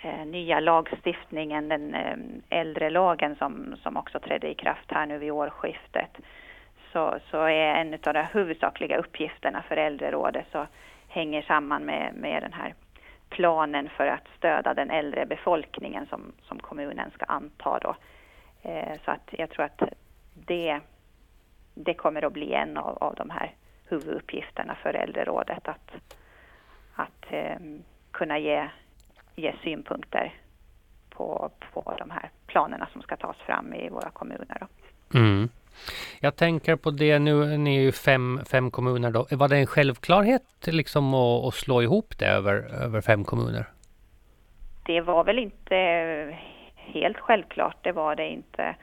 eh, 0.02 0.26
nya 0.26 0.60
lagstiftningen, 0.60 1.68
den 1.68 1.94
eh, 1.94 2.16
äldre 2.48 2.90
lagen 2.90 3.36
som, 3.36 3.76
som 3.82 3.96
också 3.96 4.20
trädde 4.20 4.50
i 4.50 4.54
kraft 4.54 4.90
här 4.90 5.06
nu 5.06 5.18
vid 5.18 5.30
årsskiftet, 5.30 6.18
så, 6.92 7.18
så 7.30 7.42
är 7.42 7.74
en 7.74 7.94
av 7.94 8.14
de 8.14 8.26
huvudsakliga 8.32 8.96
uppgifterna 8.96 9.62
för 9.68 9.76
äldrerådet 9.76 10.46
så 10.52 10.66
hänger 11.08 11.42
samman 11.42 11.82
med, 11.82 12.14
med 12.14 12.42
den 12.42 12.52
här 12.52 12.74
planen 13.30 13.88
för 13.96 14.06
att 14.06 14.28
stödja 14.38 14.74
den 14.74 14.90
äldre 14.90 15.26
befolkningen 15.26 16.06
som, 16.06 16.32
som 16.42 16.58
kommunen 16.58 17.10
ska 17.10 17.24
anta 17.24 17.78
då. 17.78 17.96
Eh, 18.62 18.98
så 19.04 19.10
att 19.10 19.28
jag 19.30 19.50
tror 19.50 19.64
att 19.64 19.82
det, 20.34 20.80
det 21.74 21.94
kommer 21.94 22.24
att 22.24 22.32
bli 22.32 22.52
en 22.52 22.76
av, 22.76 22.98
av 23.00 23.14
de 23.14 23.30
här 23.30 23.54
huvuduppgifterna 23.88 24.74
för 24.74 24.94
äldrerådet 24.94 25.68
att, 25.68 25.90
att 26.94 27.26
eh, 27.30 27.58
kunna 28.10 28.38
ge, 28.38 28.68
ge 29.34 29.54
synpunkter 29.62 30.34
på, 31.10 31.50
på 31.72 31.94
de 31.98 32.10
här 32.10 32.30
planerna 32.46 32.88
som 32.92 33.02
ska 33.02 33.16
tas 33.16 33.36
fram 33.36 33.74
i 33.74 33.88
våra 33.88 34.10
kommuner. 34.10 34.66
Mm. 35.14 35.48
Jag 36.20 36.36
tänker 36.36 36.76
på 36.76 36.90
det 36.90 37.18
nu, 37.18 37.56
ni 37.58 37.76
är 37.76 37.80
ju 37.80 37.92
fem, 37.92 38.40
fem 38.50 38.70
kommuner 38.70 39.10
då. 39.10 39.26
Var 39.30 39.48
det 39.48 39.56
en 39.56 39.66
självklarhet 39.66 40.42
liksom 40.66 41.14
att, 41.14 41.44
att 41.44 41.54
slå 41.54 41.82
ihop 41.82 42.18
det 42.18 42.26
över, 42.26 42.54
över 42.84 43.00
fem 43.00 43.24
kommuner? 43.24 43.64
Det 44.86 45.00
var 45.00 45.24
väl 45.24 45.38
inte 45.38 45.76
helt 46.74 47.18
självklart, 47.18 47.76
det 47.82 47.92
var 47.92 48.16
det 48.16 48.28
inte. 48.28 48.74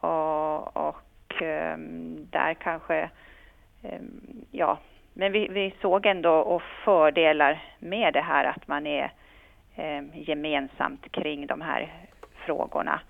Och, 0.00 0.76
och 0.76 1.42
ehm, 1.42 2.26
där 2.30 2.54
kanske 2.54 3.10
ehm, 3.82 4.20
ja, 4.50 4.78
men 5.14 5.32
vi, 5.32 5.48
vi 5.48 5.74
såg 5.80 6.06
ändå 6.06 6.32
och 6.32 6.62
fördelar 6.84 7.62
med 7.78 8.12
det 8.12 8.20
här 8.20 8.44
att 8.44 8.68
man 8.68 8.86
är 8.86 9.12
ehm, 9.76 10.10
gemensamt 10.14 11.12
kring 11.12 11.46
de 11.46 11.60
här 11.60 11.94
frågorna. 12.46 13.00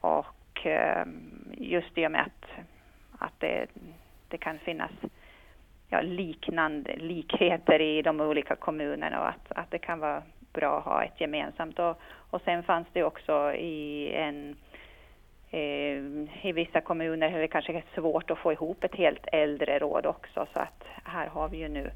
Och 0.00 0.26
Ehm, 0.64 1.54
just 1.58 1.98
i 1.98 2.06
och 2.06 2.10
med 2.10 2.20
att, 2.20 2.50
att 3.18 3.40
det, 3.40 3.66
det 4.28 4.38
kan 4.38 4.58
finnas 4.58 4.90
ja, 5.88 6.00
liknande 6.00 6.96
likheter 6.96 7.80
i 7.80 8.02
de 8.02 8.20
olika 8.20 8.56
kommunerna 8.56 9.20
och 9.20 9.28
att, 9.28 9.52
att 9.58 9.70
det 9.70 9.78
kan 9.78 10.00
vara 10.00 10.22
bra 10.52 10.78
att 10.78 10.84
ha 10.84 11.04
ett 11.04 11.20
gemensamt. 11.20 11.78
Och, 11.78 12.00
och 12.30 12.42
sen 12.44 12.62
fanns 12.62 12.88
det 12.92 13.04
också 13.04 13.52
i 13.52 14.12
en 14.14 14.56
eh, 15.50 16.46
I 16.46 16.52
vissa 16.54 16.80
kommuner 16.80 17.32
är 17.32 17.40
det 17.40 17.48
kanske 17.48 17.82
svårt 17.94 18.30
att 18.30 18.38
få 18.38 18.52
ihop 18.52 18.84
ett 18.84 18.94
helt 18.94 19.26
äldreråd 19.32 20.06
också 20.06 20.46
så 20.52 20.60
att 20.60 20.84
här 21.04 21.26
har 21.26 21.48
vi 21.48 21.56
ju 21.56 21.68
nu 21.68 21.90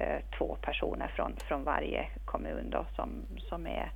eh, 0.00 0.18
två 0.38 0.56
personer 0.62 1.08
från, 1.08 1.36
från 1.48 1.64
varje 1.64 2.06
kommun 2.24 2.70
då 2.70 2.86
som, 2.96 3.08
som 3.48 3.66
är 3.66 3.90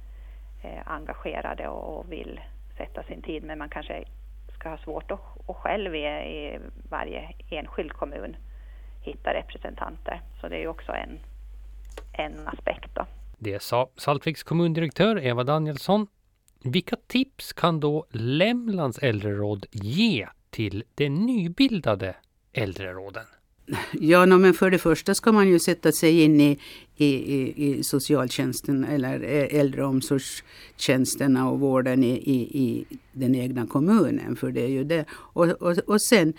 eh, 0.65 0.83
engagerade 0.85 1.69
och 1.69 2.13
vill 2.13 2.41
sätta 2.77 3.03
sin 3.03 3.23
tid 3.23 3.43
men 3.43 3.59
man 3.59 3.69
kanske 3.69 4.05
ska 4.55 4.69
ha 4.69 4.79
svårt 4.79 5.11
att, 5.11 5.21
att 5.49 5.57
själv 5.57 5.95
i, 5.95 6.05
i 6.07 6.59
varje 6.91 7.35
enskild 7.51 7.93
kommun 7.93 8.37
hitta 9.03 9.35
representanter. 9.35 10.21
Så 10.41 10.49
det 10.49 10.57
är 10.57 10.61
ju 10.61 10.69
också 10.69 10.93
en, 10.93 11.19
en 12.13 12.49
aspekt 12.49 12.95
då. 12.95 13.07
Det 13.39 13.63
sa 13.63 13.91
Saltviks 13.97 14.43
kommundirektör 14.43 15.19
Eva 15.19 15.45
Danielsson 15.45 16.07
vilka 16.65 16.97
tips 17.07 17.53
kan 17.53 17.81
då 17.81 18.07
Lämlands 18.11 18.99
äldreråd 18.99 19.67
ge 19.71 20.29
till 20.51 20.85
de 20.95 21.09
nybildade 21.09 22.17
äldreråden? 22.53 23.25
Ja, 23.93 24.27
no, 24.27 24.39
men 24.39 24.55
för 24.55 24.71
det 24.71 24.79
första 24.79 25.15
ska 25.15 25.33
man 25.33 25.49
ju 25.49 25.59
sätta 25.59 25.93
sig 25.93 26.23
in 26.23 26.41
i, 26.41 26.59
i, 26.97 27.07
i, 27.07 27.69
i 27.69 27.85
socialtjänsten 27.85 28.85
eller 28.85 29.23
eh, 29.23 29.61
äldreomsorgstjänsterna 29.61 31.51
och 31.51 31.61
vården 31.61 32.05
i, 32.05 32.13
i, 32.13 32.63
i, 32.63 32.87
den 33.13 33.35
egna 33.35 33.67
kommunen. 33.67 34.37
För 34.37 34.51
det 34.51 34.63
är 34.63 34.69
ju 34.69 34.85
det. 34.85 35.05
Och, 35.11 35.49
och, 35.49 35.79
och 35.79 36.03
sen, 36.03 36.33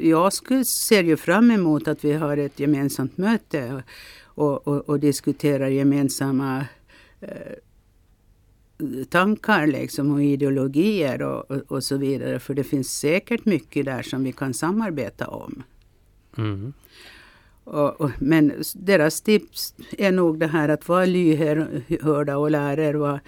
jag 0.00 0.32
ser 0.32 1.04
ju 1.04 1.16
fram 1.16 1.50
emot 1.50 1.88
att 1.88 2.04
vi 2.04 2.12
har 2.12 2.36
ett 2.36 2.60
gemensamt 2.60 3.18
möte 3.18 3.82
och, 4.24 4.68
och, 4.68 4.88
och 4.88 5.00
diskuterar 5.00 5.68
gemensamma 5.68 6.66
eh, 7.20 7.56
tankar 9.08 9.66
liksom 9.66 10.14
och 10.14 10.22
ideologier 10.22 11.22
och, 11.22 11.50
och, 11.50 11.62
och, 11.68 11.84
så 11.84 11.96
vidare. 11.96 12.38
För 12.38 12.54
det 12.54 12.64
finns 12.64 12.98
säkert 12.98 13.44
mycket 13.44 13.84
där 13.84 14.02
som 14.02 14.24
vi 14.24 14.32
kan 14.32 14.54
samarbeta 14.54 15.26
om. 15.26 15.62
Mm. 16.38 16.72
Och, 17.64 18.00
och, 18.00 18.10
men 18.18 18.62
deras 18.74 19.20
tips 19.20 19.74
är 19.98 20.12
nog 20.12 20.38
det 20.38 20.46
här 20.46 20.68
att 20.68 20.88
vara 20.88 21.04
lyhörda 21.04 22.36
och 22.36 22.50
lära 22.50 22.84
er 22.84 22.94
vad, 22.94 23.18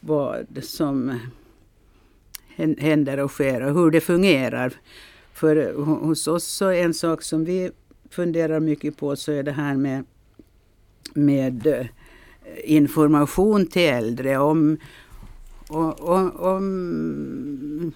vad 0.00 0.46
som 0.62 1.20
händer 2.78 3.20
och 3.20 3.30
sker 3.30 3.62
och 3.62 3.74
hur 3.74 3.90
det 3.90 4.00
fungerar. 4.00 4.72
För 5.32 5.56
eh, 5.56 5.84
hos 5.84 6.28
oss 6.28 6.44
så 6.44 6.66
är 6.66 6.84
en 6.84 6.94
sak 6.94 7.22
som 7.22 7.44
vi 7.44 7.70
funderar 8.10 8.60
mycket 8.60 8.96
på 8.96 9.16
så 9.16 9.32
är 9.32 9.42
det 9.42 9.52
här 9.52 9.76
med, 9.76 10.04
med 11.14 11.66
eh, 11.66 11.86
information 12.64 13.66
till 13.66 13.82
äldre 13.82 14.38
om, 14.38 14.76
om, 15.68 16.30
om 16.30 17.92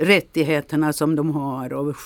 rättigheterna 0.00 0.92
som 0.92 1.16
de 1.16 1.30
har 1.30 1.72
och, 1.72 1.96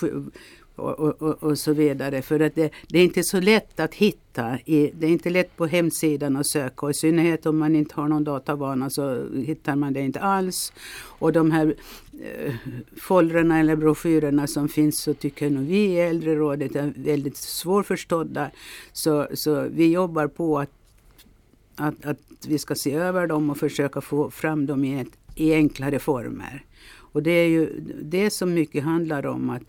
och, 0.79 1.23
och, 1.23 1.43
och, 1.43 1.59
så 1.59 1.73
vidare. 1.73 2.23
För 2.23 2.41
att 2.41 2.55
det, 2.55 2.71
det, 2.89 2.99
är 2.99 3.05
inte 3.05 3.23
så 3.23 3.41
lätt 3.41 3.81
att 3.81 3.95
hitta. 3.95 4.59
I, 4.65 4.91
det 4.99 5.07
är 5.07 5.11
inte 5.11 5.31
lätt 5.31 5.57
på 5.57 5.67
hemsidan 5.67 6.37
att 6.37 6.47
söka 6.47 6.87
och 6.87 6.91
i 6.91 6.95
synnerhet 6.95 7.47
om 7.47 7.59
man 7.59 7.77
inte 7.77 7.95
har 7.95 8.09
någon 8.09 8.25
datavana 8.25 8.91
så 8.91 9.27
hittar 9.35 9.77
man 9.77 9.93
det 9.93 10.01
inte 10.01 10.21
alls. 10.21 10.73
Och 11.01 11.33
de 11.33 11.51
här 11.51 11.75
eh, 12.23 12.55
foldrarna 12.97 13.59
eller 13.59 13.77
broschyrerna 13.77 14.47
som 14.47 14.69
finns 14.69 14.99
så 14.99 15.15
tycker 15.15 15.51
nog 15.51 15.65
vi 15.65 15.87
i 15.87 16.01
Äldrerådet 16.01 16.77
är 16.77 16.93
väldigt 16.97 17.37
svårförstådda. 17.37 18.51
Så, 18.93 19.27
så 19.35 19.67
vi 19.71 19.93
jobbar 19.93 20.27
på 20.27 20.59
att 20.59 20.71
att, 21.79 22.07
att 22.07 22.19
vi 22.49 22.59
ska 22.59 22.75
se 22.75 22.95
över 22.95 23.27
dem 23.27 23.51
och 23.51 23.59
försöka 23.59 24.01
få 24.01 24.31
fram 24.31 24.67
dem 24.67 24.85
i, 24.85 25.01
ett, 25.01 25.19
i 25.35 25.55
enklare 25.55 25.99
former. 25.99 26.65
Och 27.13 27.23
det 27.23 27.31
är 27.31 27.49
ju 27.49 27.81
det 28.03 28.31
som 28.31 28.55
mycket 28.55 28.85
handlar 28.85 29.27
om, 29.27 29.51
att, 29.51 29.63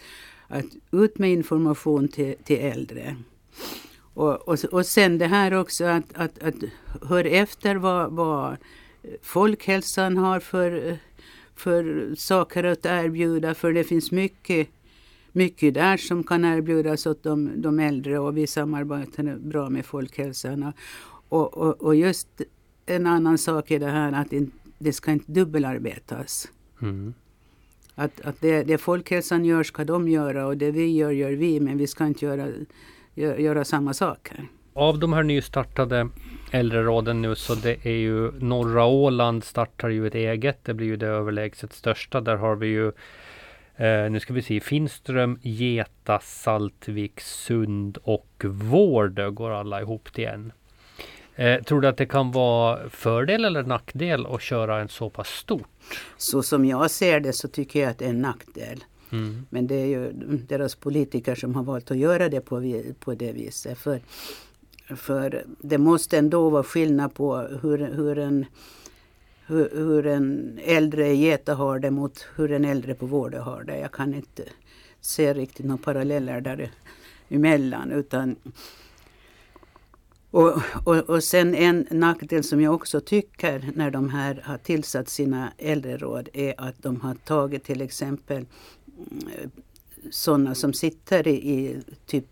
att 0.49 0.65
ut 0.91 1.17
med 1.19 1.31
information 1.31 2.07
till, 2.07 2.35
till 2.43 2.59
äldre. 2.59 3.15
Och, 4.13 4.47
och, 4.47 4.57
och 4.71 4.85
sen 4.85 5.17
det 5.17 5.27
här 5.27 5.53
också 5.53 5.85
att, 5.85 6.13
att, 6.13 6.43
att 6.43 6.55
hör 7.01 7.25
efter 7.25 7.75
vad, 7.75 8.11
vad 8.11 8.57
folkhälsan 9.21 10.17
har 10.17 10.39
för, 10.39 10.97
för 11.55 12.13
saker 12.15 12.63
att 12.63 12.85
erbjuda. 12.85 13.53
För 13.53 13.73
det 13.73 13.83
finns 13.83 14.11
mycket, 14.11 14.67
mycket 15.31 15.73
där 15.73 15.97
som 15.97 16.23
kan 16.23 16.45
erbjudas 16.45 17.05
åt 17.05 17.23
de, 17.23 17.61
de 17.61 17.79
äldre 17.79 18.19
och 18.19 18.37
vi 18.37 18.47
samarbetar 18.47 19.37
bra 19.37 19.69
med 19.69 19.85
folkhälsan. 19.85 20.73
Och, 21.29 21.57
och, 21.57 21.81
och 21.81 21.95
just 21.95 22.41
en 22.85 23.07
annan 23.07 23.37
sak 23.37 23.71
är 23.71 23.79
det 23.79 23.91
här 23.91 24.11
att 24.11 24.33
det 24.77 24.93
ska 24.93 25.11
inte 25.11 25.31
dubbelarbetas. 25.31 26.47
Mm. 26.81 27.13
Att, 27.99 28.21
att 28.21 28.41
det, 28.41 28.63
det 28.63 28.77
folkhälsan 28.77 29.45
gör 29.45 29.63
ska 29.63 29.83
de 29.83 30.07
göra 30.07 30.45
och 30.45 30.57
det 30.57 30.71
vi 30.71 30.97
gör 30.97 31.11
gör 31.11 31.31
vi 31.31 31.59
men 31.59 31.77
vi 31.77 31.87
ska 31.87 32.05
inte 32.05 32.25
göra, 32.25 32.47
göra 33.15 33.65
samma 33.65 33.93
saker. 33.93 34.47
Av 34.73 34.99
de 34.99 35.13
här 35.13 35.23
nystartade 35.23 36.09
äldreråden 36.51 37.21
nu 37.21 37.35
så 37.35 37.55
det 37.55 37.85
är 37.85 37.97
ju 37.97 38.31
norra 38.31 38.85
Åland 38.85 39.43
startar 39.43 39.89
ju 39.89 40.07
ett 40.07 40.15
eget. 40.15 40.65
Det 40.65 40.73
blir 40.73 40.87
ju 40.87 40.95
det 40.95 41.07
överlägset 41.07 41.73
största. 41.73 42.21
Där 42.21 42.35
har 42.35 42.55
vi 42.55 42.67
ju 42.67 42.87
eh, 43.75 44.11
nu 44.11 44.19
ska 44.19 44.33
vi 44.33 44.41
se 44.41 44.59
Finström, 44.59 45.39
Geta, 45.41 46.19
Saltvik, 46.19 47.19
Sund 47.19 47.97
och 48.03 48.43
Vårdö 48.45 49.29
går 49.29 49.51
alla 49.51 49.81
ihop 49.81 50.13
till 50.13 50.25
en. 50.25 50.51
Eh, 51.39 51.63
tror 51.63 51.81
du 51.81 51.87
att 51.87 51.97
det 51.97 52.05
kan 52.05 52.31
vara 52.31 52.89
fördel 52.89 53.45
eller 53.45 53.63
nackdel 53.63 54.25
att 54.25 54.41
köra 54.41 54.81
en 54.81 54.89
så 54.89 55.09
pass 55.09 55.27
stort? 55.27 55.67
Så 56.17 56.43
som 56.43 56.65
jag 56.65 56.91
ser 56.91 57.19
det 57.19 57.33
så 57.33 57.47
tycker 57.47 57.81
jag 57.81 57.89
att 57.89 57.97
det 57.97 58.05
är 58.05 58.09
en 58.09 58.21
nackdel. 58.21 58.83
Mm. 59.11 59.45
Men 59.49 59.67
det 59.67 59.75
är 59.75 59.85
ju 59.85 60.11
deras 60.47 60.75
politiker 60.75 61.35
som 61.35 61.55
har 61.55 61.63
valt 61.63 61.91
att 61.91 61.97
göra 61.97 62.29
det 62.29 62.41
på, 62.41 62.81
på 62.99 63.13
det 63.13 63.31
viset. 63.31 63.77
För, 63.77 63.99
för 64.95 65.43
det 65.61 65.77
måste 65.77 66.17
ändå 66.17 66.49
vara 66.49 66.63
skillnad 66.63 67.13
på 67.13 67.37
hur, 67.37 67.77
hur, 67.77 68.17
en, 68.17 68.45
hur, 69.45 69.69
hur 69.73 70.07
en 70.07 70.59
äldre 70.63 71.13
Geta 71.13 71.53
har 71.53 71.79
det 71.79 71.91
mot 71.91 72.25
hur 72.35 72.51
en 72.51 72.65
äldre 72.65 72.93
på 72.93 73.05
Vårdö 73.05 73.39
har 73.39 73.63
det. 73.63 73.79
Jag 73.79 73.91
kan 73.91 74.13
inte 74.13 74.43
se 75.01 75.33
riktigt 75.33 75.65
några 75.65 75.83
paralleller 75.83 76.69
däremellan. 77.29 77.91
Utan 77.91 78.35
och, 80.31 80.61
och, 80.83 80.97
och 80.97 81.23
sen 81.23 81.55
en 81.55 81.87
nackdel 81.91 82.43
som 82.43 82.61
jag 82.61 82.73
också 82.73 83.01
tycker 83.01 83.71
när 83.75 83.91
de 83.91 84.09
här 84.09 84.41
har 84.45 84.57
tillsatt 84.57 85.09
sina 85.09 85.53
äldreråd 85.57 86.29
är 86.33 86.53
att 86.57 86.83
de 86.83 87.01
har 87.01 87.15
tagit 87.15 87.63
till 87.63 87.81
exempel 87.81 88.45
eh, 89.09 89.49
sådana 90.11 90.55
som 90.55 90.73
sitter 90.73 91.27
i, 91.27 91.31
i 91.31 91.81
typ 92.05 92.25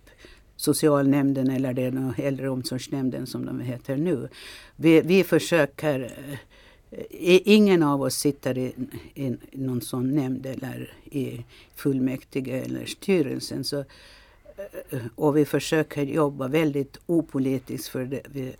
socialnämnden 0.55 1.49
eller 1.49 1.73
det 1.73 1.81
är 1.81 2.13
äldreomsorgsnämnden 2.17 3.27
som 3.27 3.45
de 3.45 3.59
heter 3.59 3.97
nu. 3.97 4.29
Vi, 4.75 5.01
vi 5.01 5.23
försöker 5.23 5.99
eh, 6.01 6.37
Ingen 7.45 7.83
av 7.83 8.01
oss 8.01 8.15
sitter 8.15 8.57
i, 8.57 8.73
i 9.15 9.37
någon 9.51 9.81
sån 9.81 10.15
nämnd 10.15 10.45
eller 10.45 10.93
i 11.11 11.45
fullmäktige 11.75 12.51
eller 12.65 12.85
styrelsen. 12.85 13.63
Så 13.63 13.85
och 15.15 15.37
vi 15.37 15.45
försöker 15.45 16.03
jobba 16.03 16.47
väldigt 16.47 16.99
opolitiskt 17.05 17.87
för 17.87 18.05
det. 18.05 18.21
Vi, 18.29 18.55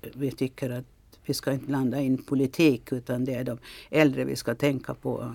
vi 0.00 0.30
tycker 0.30 0.70
att 0.70 0.84
vi 1.24 1.34
ska 1.34 1.52
inte 1.52 1.66
blanda 1.66 2.00
in 2.00 2.24
politik 2.24 2.92
utan 2.92 3.24
det 3.24 3.34
är 3.34 3.44
de 3.44 3.58
äldre 3.90 4.24
vi 4.24 4.36
ska 4.36 4.54
tänka 4.54 4.94
på. 4.94 5.34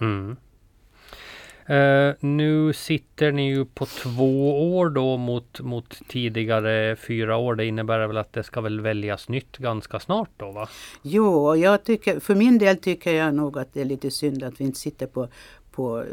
Mm. 0.00 0.36
Uh, 1.70 2.14
nu 2.20 2.72
sitter 2.72 3.32
ni 3.32 3.48
ju 3.48 3.64
på 3.64 3.86
två 3.86 4.78
år 4.78 4.90
då 4.90 5.16
mot, 5.16 5.60
mot 5.60 6.08
tidigare 6.08 6.96
fyra 6.96 7.36
år. 7.36 7.54
Det 7.54 7.66
innebär 7.66 8.06
väl 8.06 8.16
att 8.16 8.32
det 8.32 8.42
ska 8.42 8.60
väl 8.60 8.80
väljas 8.80 9.28
nytt 9.28 9.56
ganska 9.56 10.00
snart 10.00 10.30
då 10.36 10.50
va? 10.50 10.68
Jo, 11.02 11.56
jag 11.56 11.84
tycker, 11.84 12.20
för 12.20 12.34
min 12.34 12.58
del 12.58 12.76
tycker 12.76 13.12
jag 13.12 13.34
nog 13.34 13.58
att 13.58 13.74
det 13.74 13.80
är 13.80 13.84
lite 13.84 14.10
synd 14.10 14.42
att 14.42 14.60
vi 14.60 14.64
inte 14.64 14.78
sitter 14.78 15.06
på, 15.06 15.28
på 15.70 16.04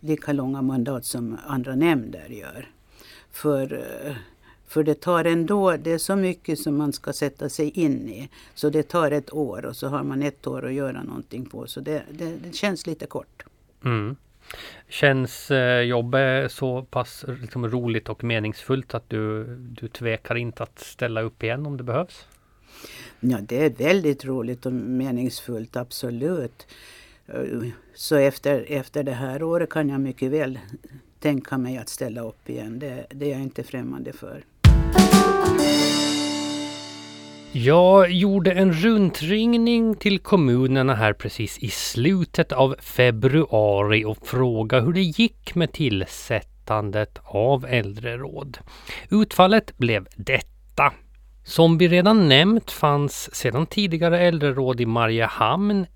lika 0.00 0.32
långa 0.32 0.62
mandat 0.62 1.04
som 1.04 1.38
andra 1.46 1.74
nämnder 1.74 2.28
gör. 2.28 2.68
För, 3.30 3.72
eh, 3.72 4.14
för 4.66 4.84
det 4.84 5.00
tar 5.00 5.24
ändå, 5.24 5.76
det 5.76 5.92
är 5.92 5.98
så 5.98 6.16
mycket 6.16 6.58
som 6.58 6.76
man 6.76 6.92
ska 6.92 7.12
sätta 7.12 7.48
sig 7.48 7.70
in 7.70 8.08
i. 8.08 8.28
Så 8.54 8.70
det 8.70 8.82
tar 8.82 9.10
ett 9.10 9.32
år 9.32 9.66
och 9.66 9.76
så 9.76 9.88
har 9.88 10.02
man 10.02 10.22
ett 10.22 10.46
år 10.46 10.66
att 10.66 10.72
göra 10.72 11.02
någonting 11.02 11.46
på. 11.46 11.66
Så 11.66 11.80
det, 11.80 12.02
det, 12.10 12.36
det 12.44 12.54
känns 12.54 12.86
lite 12.86 13.06
kort. 13.06 13.42
Mm. 13.84 14.16
Känns 14.88 15.50
eh, 15.50 15.80
jobbet 15.80 16.52
så 16.52 16.82
pass 16.82 17.24
liksom, 17.40 17.68
roligt 17.68 18.08
och 18.08 18.24
meningsfullt 18.24 18.94
att 18.94 19.10
du, 19.10 19.44
du 19.56 19.88
tvekar 19.88 20.34
inte 20.34 20.62
att 20.62 20.78
ställa 20.78 21.22
upp 21.22 21.42
igen 21.42 21.66
om 21.66 21.76
det 21.76 21.82
behövs? 21.84 22.26
Ja, 23.20 23.38
det 23.42 23.64
är 23.64 23.70
väldigt 23.70 24.24
roligt 24.24 24.66
och 24.66 24.72
meningsfullt, 24.72 25.76
absolut. 25.76 26.66
Så 27.94 28.16
efter, 28.16 28.64
efter 28.68 29.02
det 29.02 29.12
här 29.12 29.42
året 29.42 29.70
kan 29.70 29.88
jag 29.88 30.00
mycket 30.00 30.30
väl 30.30 30.58
tänka 31.20 31.58
mig 31.58 31.78
att 31.78 31.88
ställa 31.88 32.20
upp 32.20 32.50
igen. 32.50 32.78
Det, 32.78 33.06
det 33.10 33.26
är 33.26 33.30
jag 33.30 33.42
inte 33.42 33.62
främmande 33.62 34.12
för. 34.12 34.44
Jag 37.52 38.10
gjorde 38.10 38.52
en 38.52 38.72
rundringning 38.72 39.94
till 39.94 40.18
kommunerna 40.18 40.94
här 40.94 41.12
precis 41.12 41.58
i 41.58 41.68
slutet 41.68 42.52
av 42.52 42.76
februari 42.78 44.04
och 44.04 44.26
frågade 44.26 44.82
hur 44.82 44.92
det 44.92 45.02
gick 45.02 45.54
med 45.54 45.72
tillsättandet 45.72 47.18
av 47.24 47.66
äldreråd. 47.66 48.58
Utfallet 49.10 49.78
blev 49.78 50.06
detta. 50.16 50.92
Som 51.44 51.78
vi 51.78 51.88
redan 51.88 52.28
nämnt 52.28 52.70
fanns 52.70 53.34
sedan 53.34 53.66
tidigare 53.66 54.20
äldreråd 54.20 54.80
i 54.80 54.86
Mariehamn, 54.86 55.86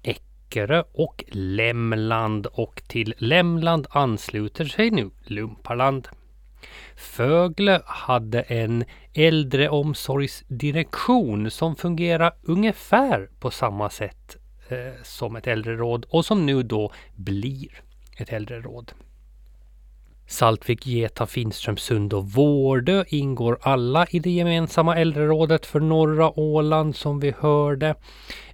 Ekerö 0.52 0.82
och 0.92 1.24
Lämland 1.28 2.46
och 2.46 2.82
till 2.88 3.14
Lämland 3.18 3.86
ansluter 3.90 4.64
sig 4.64 4.90
nu 4.90 5.10
Lumparland. 5.24 6.08
Fögle 6.96 7.82
hade 7.86 8.40
en 8.40 8.84
äldreomsorgsdirektion 9.14 11.50
som 11.50 11.76
fungerar 11.76 12.32
ungefär 12.42 13.30
på 13.40 13.50
samma 13.50 13.90
sätt 13.90 14.36
eh, 14.68 15.02
som 15.02 15.36
ett 15.36 15.46
äldreråd 15.46 16.06
och 16.08 16.24
som 16.24 16.46
nu 16.46 16.62
då 16.62 16.92
blir 17.16 17.82
ett 18.16 18.32
äldreråd. 18.32 18.92
Saltvik, 20.32 20.86
Geta, 20.86 21.26
Finströmsund 21.26 22.12
och 22.12 22.24
Vårdö 22.26 23.04
ingår 23.08 23.58
alla 23.62 24.06
i 24.10 24.18
det 24.18 24.30
gemensamma 24.30 24.96
äldrerådet 24.96 25.66
för 25.66 25.80
norra 25.80 26.38
Åland 26.38 26.96
som 26.96 27.20
vi 27.20 27.34
hörde. 27.38 27.94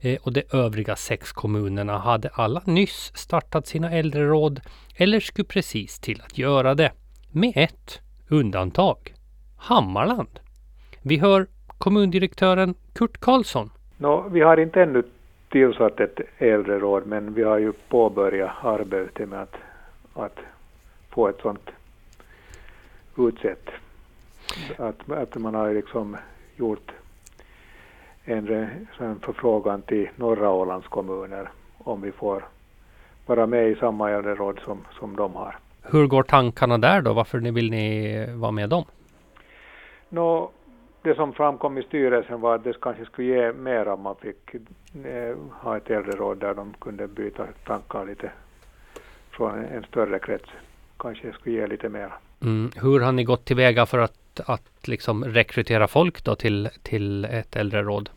Eh, 0.00 0.18
och 0.22 0.32
de 0.32 0.42
övriga 0.52 0.96
sex 0.96 1.32
kommunerna 1.32 1.98
hade 1.98 2.28
alla 2.32 2.62
nyss 2.64 3.12
startat 3.14 3.66
sina 3.66 3.90
äldreråd 3.90 4.60
eller 4.96 5.20
skulle 5.20 5.48
precis 5.48 6.00
till 6.00 6.20
att 6.20 6.38
göra 6.38 6.74
det. 6.74 6.92
Med 7.32 7.52
ett 7.54 8.00
undantag. 8.28 9.14
Hammarland. 9.56 10.40
Vi 11.02 11.18
hör 11.18 11.46
kommundirektören 11.78 12.74
Kurt 12.92 13.20
Karlsson. 13.20 13.70
No, 13.96 14.28
vi 14.28 14.40
har 14.40 14.56
inte 14.56 14.82
ännu 14.82 15.02
tillsatt 15.48 16.00
ett 16.00 16.20
äldreråd 16.38 17.06
men 17.06 17.34
vi 17.34 17.42
har 17.42 17.58
ju 17.58 17.72
påbörjat 17.88 18.50
arbetet 18.62 19.28
med 19.28 19.42
att, 19.42 19.54
att 20.14 20.38
få 21.18 21.28
ett 21.28 21.40
sånt 21.42 21.70
utsett. 23.16 23.68
Att, 24.76 25.10
att 25.10 25.34
man 25.36 25.54
har 25.54 25.74
liksom 25.74 26.16
gjort 26.56 26.92
en, 28.24 28.68
en 28.98 29.20
förfrågan 29.20 29.82
till 29.82 30.08
norra 30.16 30.50
Ålands 30.50 30.88
kommuner 30.88 31.50
om 31.78 32.00
vi 32.00 32.12
får 32.12 32.44
vara 33.26 33.46
med 33.46 33.68
i 33.68 33.74
samma 33.74 34.10
äldreråd 34.10 34.60
som, 34.64 34.78
som 34.98 35.16
de 35.16 35.34
har. 35.34 35.56
Hur 35.82 36.06
går 36.06 36.22
tankarna 36.22 36.78
där 36.78 37.02
då? 37.02 37.12
Varför 37.12 37.38
vill 37.38 37.70
ni 37.70 38.26
vara 38.34 38.52
med 38.52 38.68
dem? 38.68 38.84
Nå, 40.08 40.50
det 41.02 41.14
som 41.14 41.32
framkom 41.32 41.78
i 41.78 41.82
styrelsen 41.82 42.40
var 42.40 42.54
att 42.54 42.64
det 42.64 42.80
kanske 42.80 43.04
skulle 43.04 43.28
ge 43.28 43.52
mer 43.52 43.88
om 43.88 44.02
man 44.02 44.16
fick 44.16 44.54
eh, 45.04 45.36
ha 45.50 45.76
ett 45.76 45.90
äldreråd 45.90 46.38
där 46.38 46.54
de 46.54 46.74
kunde 46.80 47.08
byta 47.08 47.46
tankar 47.66 48.06
lite 48.06 48.30
från 49.30 49.58
en, 49.58 49.64
en 49.64 49.82
större 49.82 50.18
krets 50.18 50.50
kanske 50.98 51.32
skulle 51.32 51.56
ge 51.56 51.66
lite 51.66 51.88
mer. 51.88 52.12
Mm. 52.42 52.70
Hur 52.76 53.00
har 53.00 53.12
ni 53.12 53.24
gått 53.24 53.44
tillväga 53.44 53.86
för 53.86 53.98
att, 53.98 54.40
att 54.46 54.88
liksom 54.88 55.24
rekrytera 55.24 55.86
folk 55.86 56.24
då 56.24 56.34
till, 56.34 56.68
till 56.82 57.24
ett 57.24 57.56
äldreråd? 57.56 58.10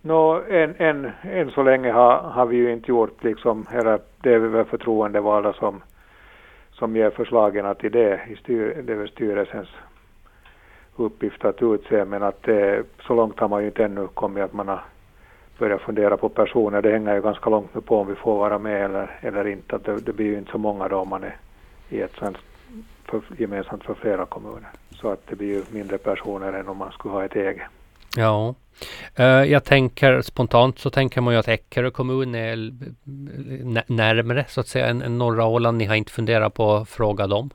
Nå, 0.00 0.42
än, 0.50 0.74
än, 0.78 1.10
än 1.22 1.50
så 1.50 1.62
länge 1.62 1.92
har, 1.92 2.18
har 2.18 2.46
vi 2.46 2.56
ju 2.56 2.72
inte 2.72 2.90
gjort 2.90 3.24
liksom, 3.24 3.66
eller 3.72 3.98
det 4.20 4.34
är 4.34 4.38
väl 4.38 4.64
förtroendevalda 4.64 5.52
som, 5.52 5.82
som 6.72 6.96
ger 6.96 7.10
förslagen 7.10 7.74
till 7.74 7.92
det. 7.92 8.20
I 8.28 8.36
styr, 8.36 8.82
det 8.86 8.92
är 8.92 8.96
väl 8.96 9.08
styrelsens 9.08 9.68
uppgift 10.96 11.44
att 11.44 11.62
utse, 11.62 12.04
men 12.04 12.22
att 12.22 12.42
det, 12.42 12.82
så 13.06 13.14
långt 13.14 13.40
har 13.40 13.48
man 13.48 13.60
ju 13.60 13.66
inte 13.66 13.84
ännu 13.84 14.06
kommit 14.06 14.44
att 14.44 14.52
man 14.52 14.68
har 14.68 14.80
börjat 15.58 15.80
fundera 15.80 16.16
på 16.16 16.28
personer. 16.28 16.82
Det 16.82 16.92
hänger 16.92 17.14
ju 17.14 17.22
ganska 17.22 17.50
långt 17.50 17.86
på 17.86 18.00
om 18.00 18.06
vi 18.06 18.14
får 18.14 18.38
vara 18.38 18.58
med 18.58 18.84
eller, 18.84 19.18
eller 19.20 19.46
inte. 19.46 19.76
Att 19.76 19.84
det, 19.84 20.00
det 20.00 20.12
blir 20.12 20.26
ju 20.26 20.38
inte 20.38 20.50
så 20.50 20.58
många 20.58 20.88
då 20.88 20.96
om 20.96 21.08
man 21.08 21.24
är 21.24 21.36
i 21.88 22.00
ett 22.00 22.14
sånt 22.18 22.36
för, 23.04 23.22
gemensamt 23.38 23.84
för 23.84 23.94
flera 23.94 24.26
kommuner. 24.26 24.70
Så 24.90 25.08
att 25.08 25.26
det 25.26 25.36
blir 25.36 25.48
ju 25.48 25.62
mindre 25.70 25.98
personer 25.98 26.52
än 26.52 26.68
om 26.68 26.76
man 26.76 26.92
skulle 26.92 27.14
ha 27.14 27.24
ett 27.24 27.36
eget. 27.36 27.66
Ja. 28.16 28.54
Uh, 29.20 29.24
jag 29.24 29.64
tänker 29.64 30.22
spontant 30.22 30.78
så 30.78 30.90
tänker 30.90 31.20
man 31.20 31.34
ju 31.34 31.40
att 31.40 31.48
Eckerö 31.48 31.90
kommun 31.90 32.34
är 32.34 32.56
närmare 33.92 34.44
så 34.48 34.60
att 34.60 34.66
säga 34.66 34.86
än, 34.86 35.02
än 35.02 35.18
norra 35.18 35.46
Åland. 35.46 35.78
Ni 35.78 35.84
har 35.84 35.94
inte 35.94 36.12
funderat 36.12 36.54
på 36.54 36.74
att 36.74 36.88
fråga 36.88 37.26
dem? 37.26 37.50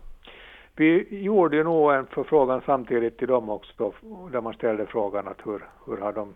Vi 0.75 1.07
gjorde 1.23 1.57
ju 1.57 1.63
nog 1.63 1.93
en 1.93 2.05
förfrågan 2.05 2.61
samtidigt 2.65 3.17
till 3.17 3.27
dem 3.27 3.49
också 3.49 3.93
där 4.31 4.41
man 4.41 4.53
ställde 4.53 4.85
frågan 4.85 5.27
att 5.27 5.41
hur, 5.45 5.61
hur 5.85 5.97
har 5.97 6.13
de 6.13 6.33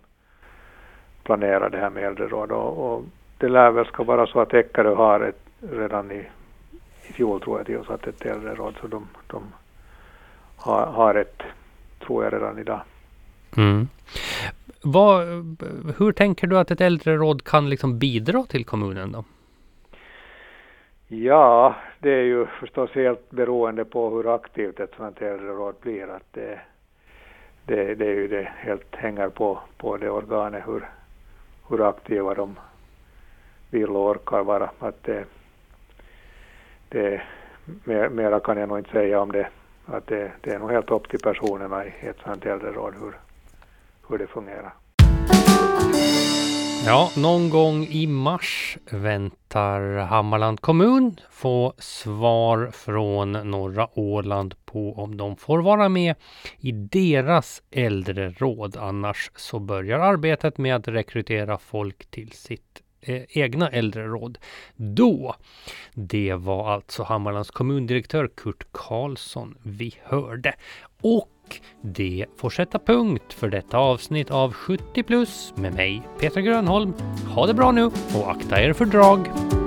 planerat 1.24 1.72
det 1.72 1.78
här 1.78 1.90
med 1.90 2.04
äldreråd 2.04 2.52
och, 2.52 2.94
och 2.94 3.04
det 3.38 3.50
lär 3.50 3.72
väl 3.72 3.86
ska 3.86 4.04
vara 4.04 4.28
så 4.28 4.40
att 4.40 4.54
Eckerö 4.54 4.96
har 4.96 5.20
ett, 5.20 5.40
redan 5.72 6.12
i, 6.12 6.26
i 7.10 7.14
fjol 7.14 7.42
tror 7.42 7.60
jag 7.60 7.66
tillsatt 7.66 8.08
ett 8.08 8.26
äldreråd 8.26 8.76
så 8.82 8.88
de, 8.88 9.08
de 9.28 9.44
har, 10.56 10.86
har 10.86 11.16
ett, 11.16 11.42
tror 12.06 12.24
jag 12.24 12.34
redan 12.34 12.60
idag. 12.60 12.82
Mm. 13.58 13.88
Vad, 14.82 15.24
hur 15.98 16.12
tänker 16.12 16.48
du 16.48 16.58
att 16.58 16.72
ett 16.72 16.82
äldreråd 16.82 17.44
kan 17.44 17.70
liksom 17.70 18.00
bidra 18.00 18.44
till 18.44 18.66
kommunen 18.66 19.12
då? 19.12 19.24
Ja, 21.08 21.76
det 22.00 22.12
är 22.12 22.24
ju 22.24 22.46
förstås 22.46 22.92
helt 22.92 23.30
beroende 23.30 23.86
på 23.86 24.10
hur 24.10 24.36
aktivt 24.36 24.80
ett 24.80 24.94
sådant 24.98 25.22
äldreråd 25.22 25.76
blir. 25.82 26.08
Att 26.08 26.34
det, 26.34 26.60
det, 27.66 27.96
det 27.96 28.06
är 28.06 28.14
ju 28.16 28.28
det 28.28 28.52
helt 28.58 28.96
hänger 28.96 29.30
på, 29.30 29.60
på 29.78 29.98
det 29.98 30.10
organet 30.10 30.64
hur, 30.68 30.90
hur 31.70 31.90
aktiva 31.90 32.34
de 32.34 32.56
vill 33.70 33.90
och 33.90 34.10
orkar 34.10 34.44
vara. 34.44 34.70
Att 34.80 35.04
det, 35.04 35.26
det, 36.90 37.22
mer, 37.84 38.10
mera 38.10 38.40
kan 38.40 38.58
jag 38.58 38.70
nog 38.70 38.78
inte 38.78 38.92
säga 38.92 39.22
om 39.22 39.32
det. 39.32 39.48
Att 39.86 40.08
det, 40.08 40.32
det 40.42 40.52
är 40.52 40.60
nog 40.60 40.72
helt 40.72 40.92
upp 40.92 41.10
till 41.10 41.20
personerna 41.20 41.86
i 41.86 41.94
ett 42.02 42.18
sådant 42.24 42.46
äldreråd 42.46 42.94
hur, 43.00 43.14
hur 44.10 44.18
det 44.18 44.28
fungerar. 44.28 44.74
Ja, 46.86 47.12
någon 47.18 47.50
gång 47.50 47.84
i 47.84 48.08
mars 48.08 48.78
väntar 48.92 49.98
Hammarland 49.98 50.62
kommun 50.62 51.16
få 51.30 51.74
svar 51.78 52.70
från 52.74 53.32
norra 53.32 53.88
Åland 53.94 54.56
på 54.66 54.94
om 54.94 55.18
de 55.18 55.36
får 55.36 55.60
vara 55.62 55.90
med 55.90 56.16
i 56.60 56.72
deras 56.72 57.62
äldreråd. 57.72 58.78
Annars 58.78 59.32
så 59.36 59.60
börjar 59.60 60.00
arbetet 60.00 60.58
med 60.58 60.76
att 60.76 60.88
rekrytera 60.88 61.58
folk 61.58 62.06
till 62.12 62.32
sitt 62.32 62.82
Eh, 63.02 63.22
egna 63.30 63.70
äldreråd. 63.70 64.38
Då, 64.76 65.36
det 65.94 66.34
var 66.34 66.72
alltså 66.72 67.04
Hammarlands 67.04 67.52
kommundirektör 67.52 68.30
Kurt 68.36 68.68
Karlsson 68.72 69.58
vi 69.64 69.96
hörde. 70.04 70.54
Och 71.02 71.60
det 71.82 72.26
får 72.38 72.50
sätta 72.50 72.80
punkt 72.80 73.34
för 73.34 73.50
detta 73.50 73.78
avsnitt 73.78 74.32
av 74.32 74.54
70 74.54 75.04
plus 75.04 75.54
med 75.56 75.74
mig, 75.74 76.02
Peter 76.20 76.42
Grönholm. 76.42 76.94
Ha 77.36 77.48
det 77.48 77.54
bra 77.54 77.72
nu 77.72 77.86
och 77.86 78.32
akta 78.32 78.62
er 78.62 78.74
för 78.74 78.86
drag! 78.86 79.65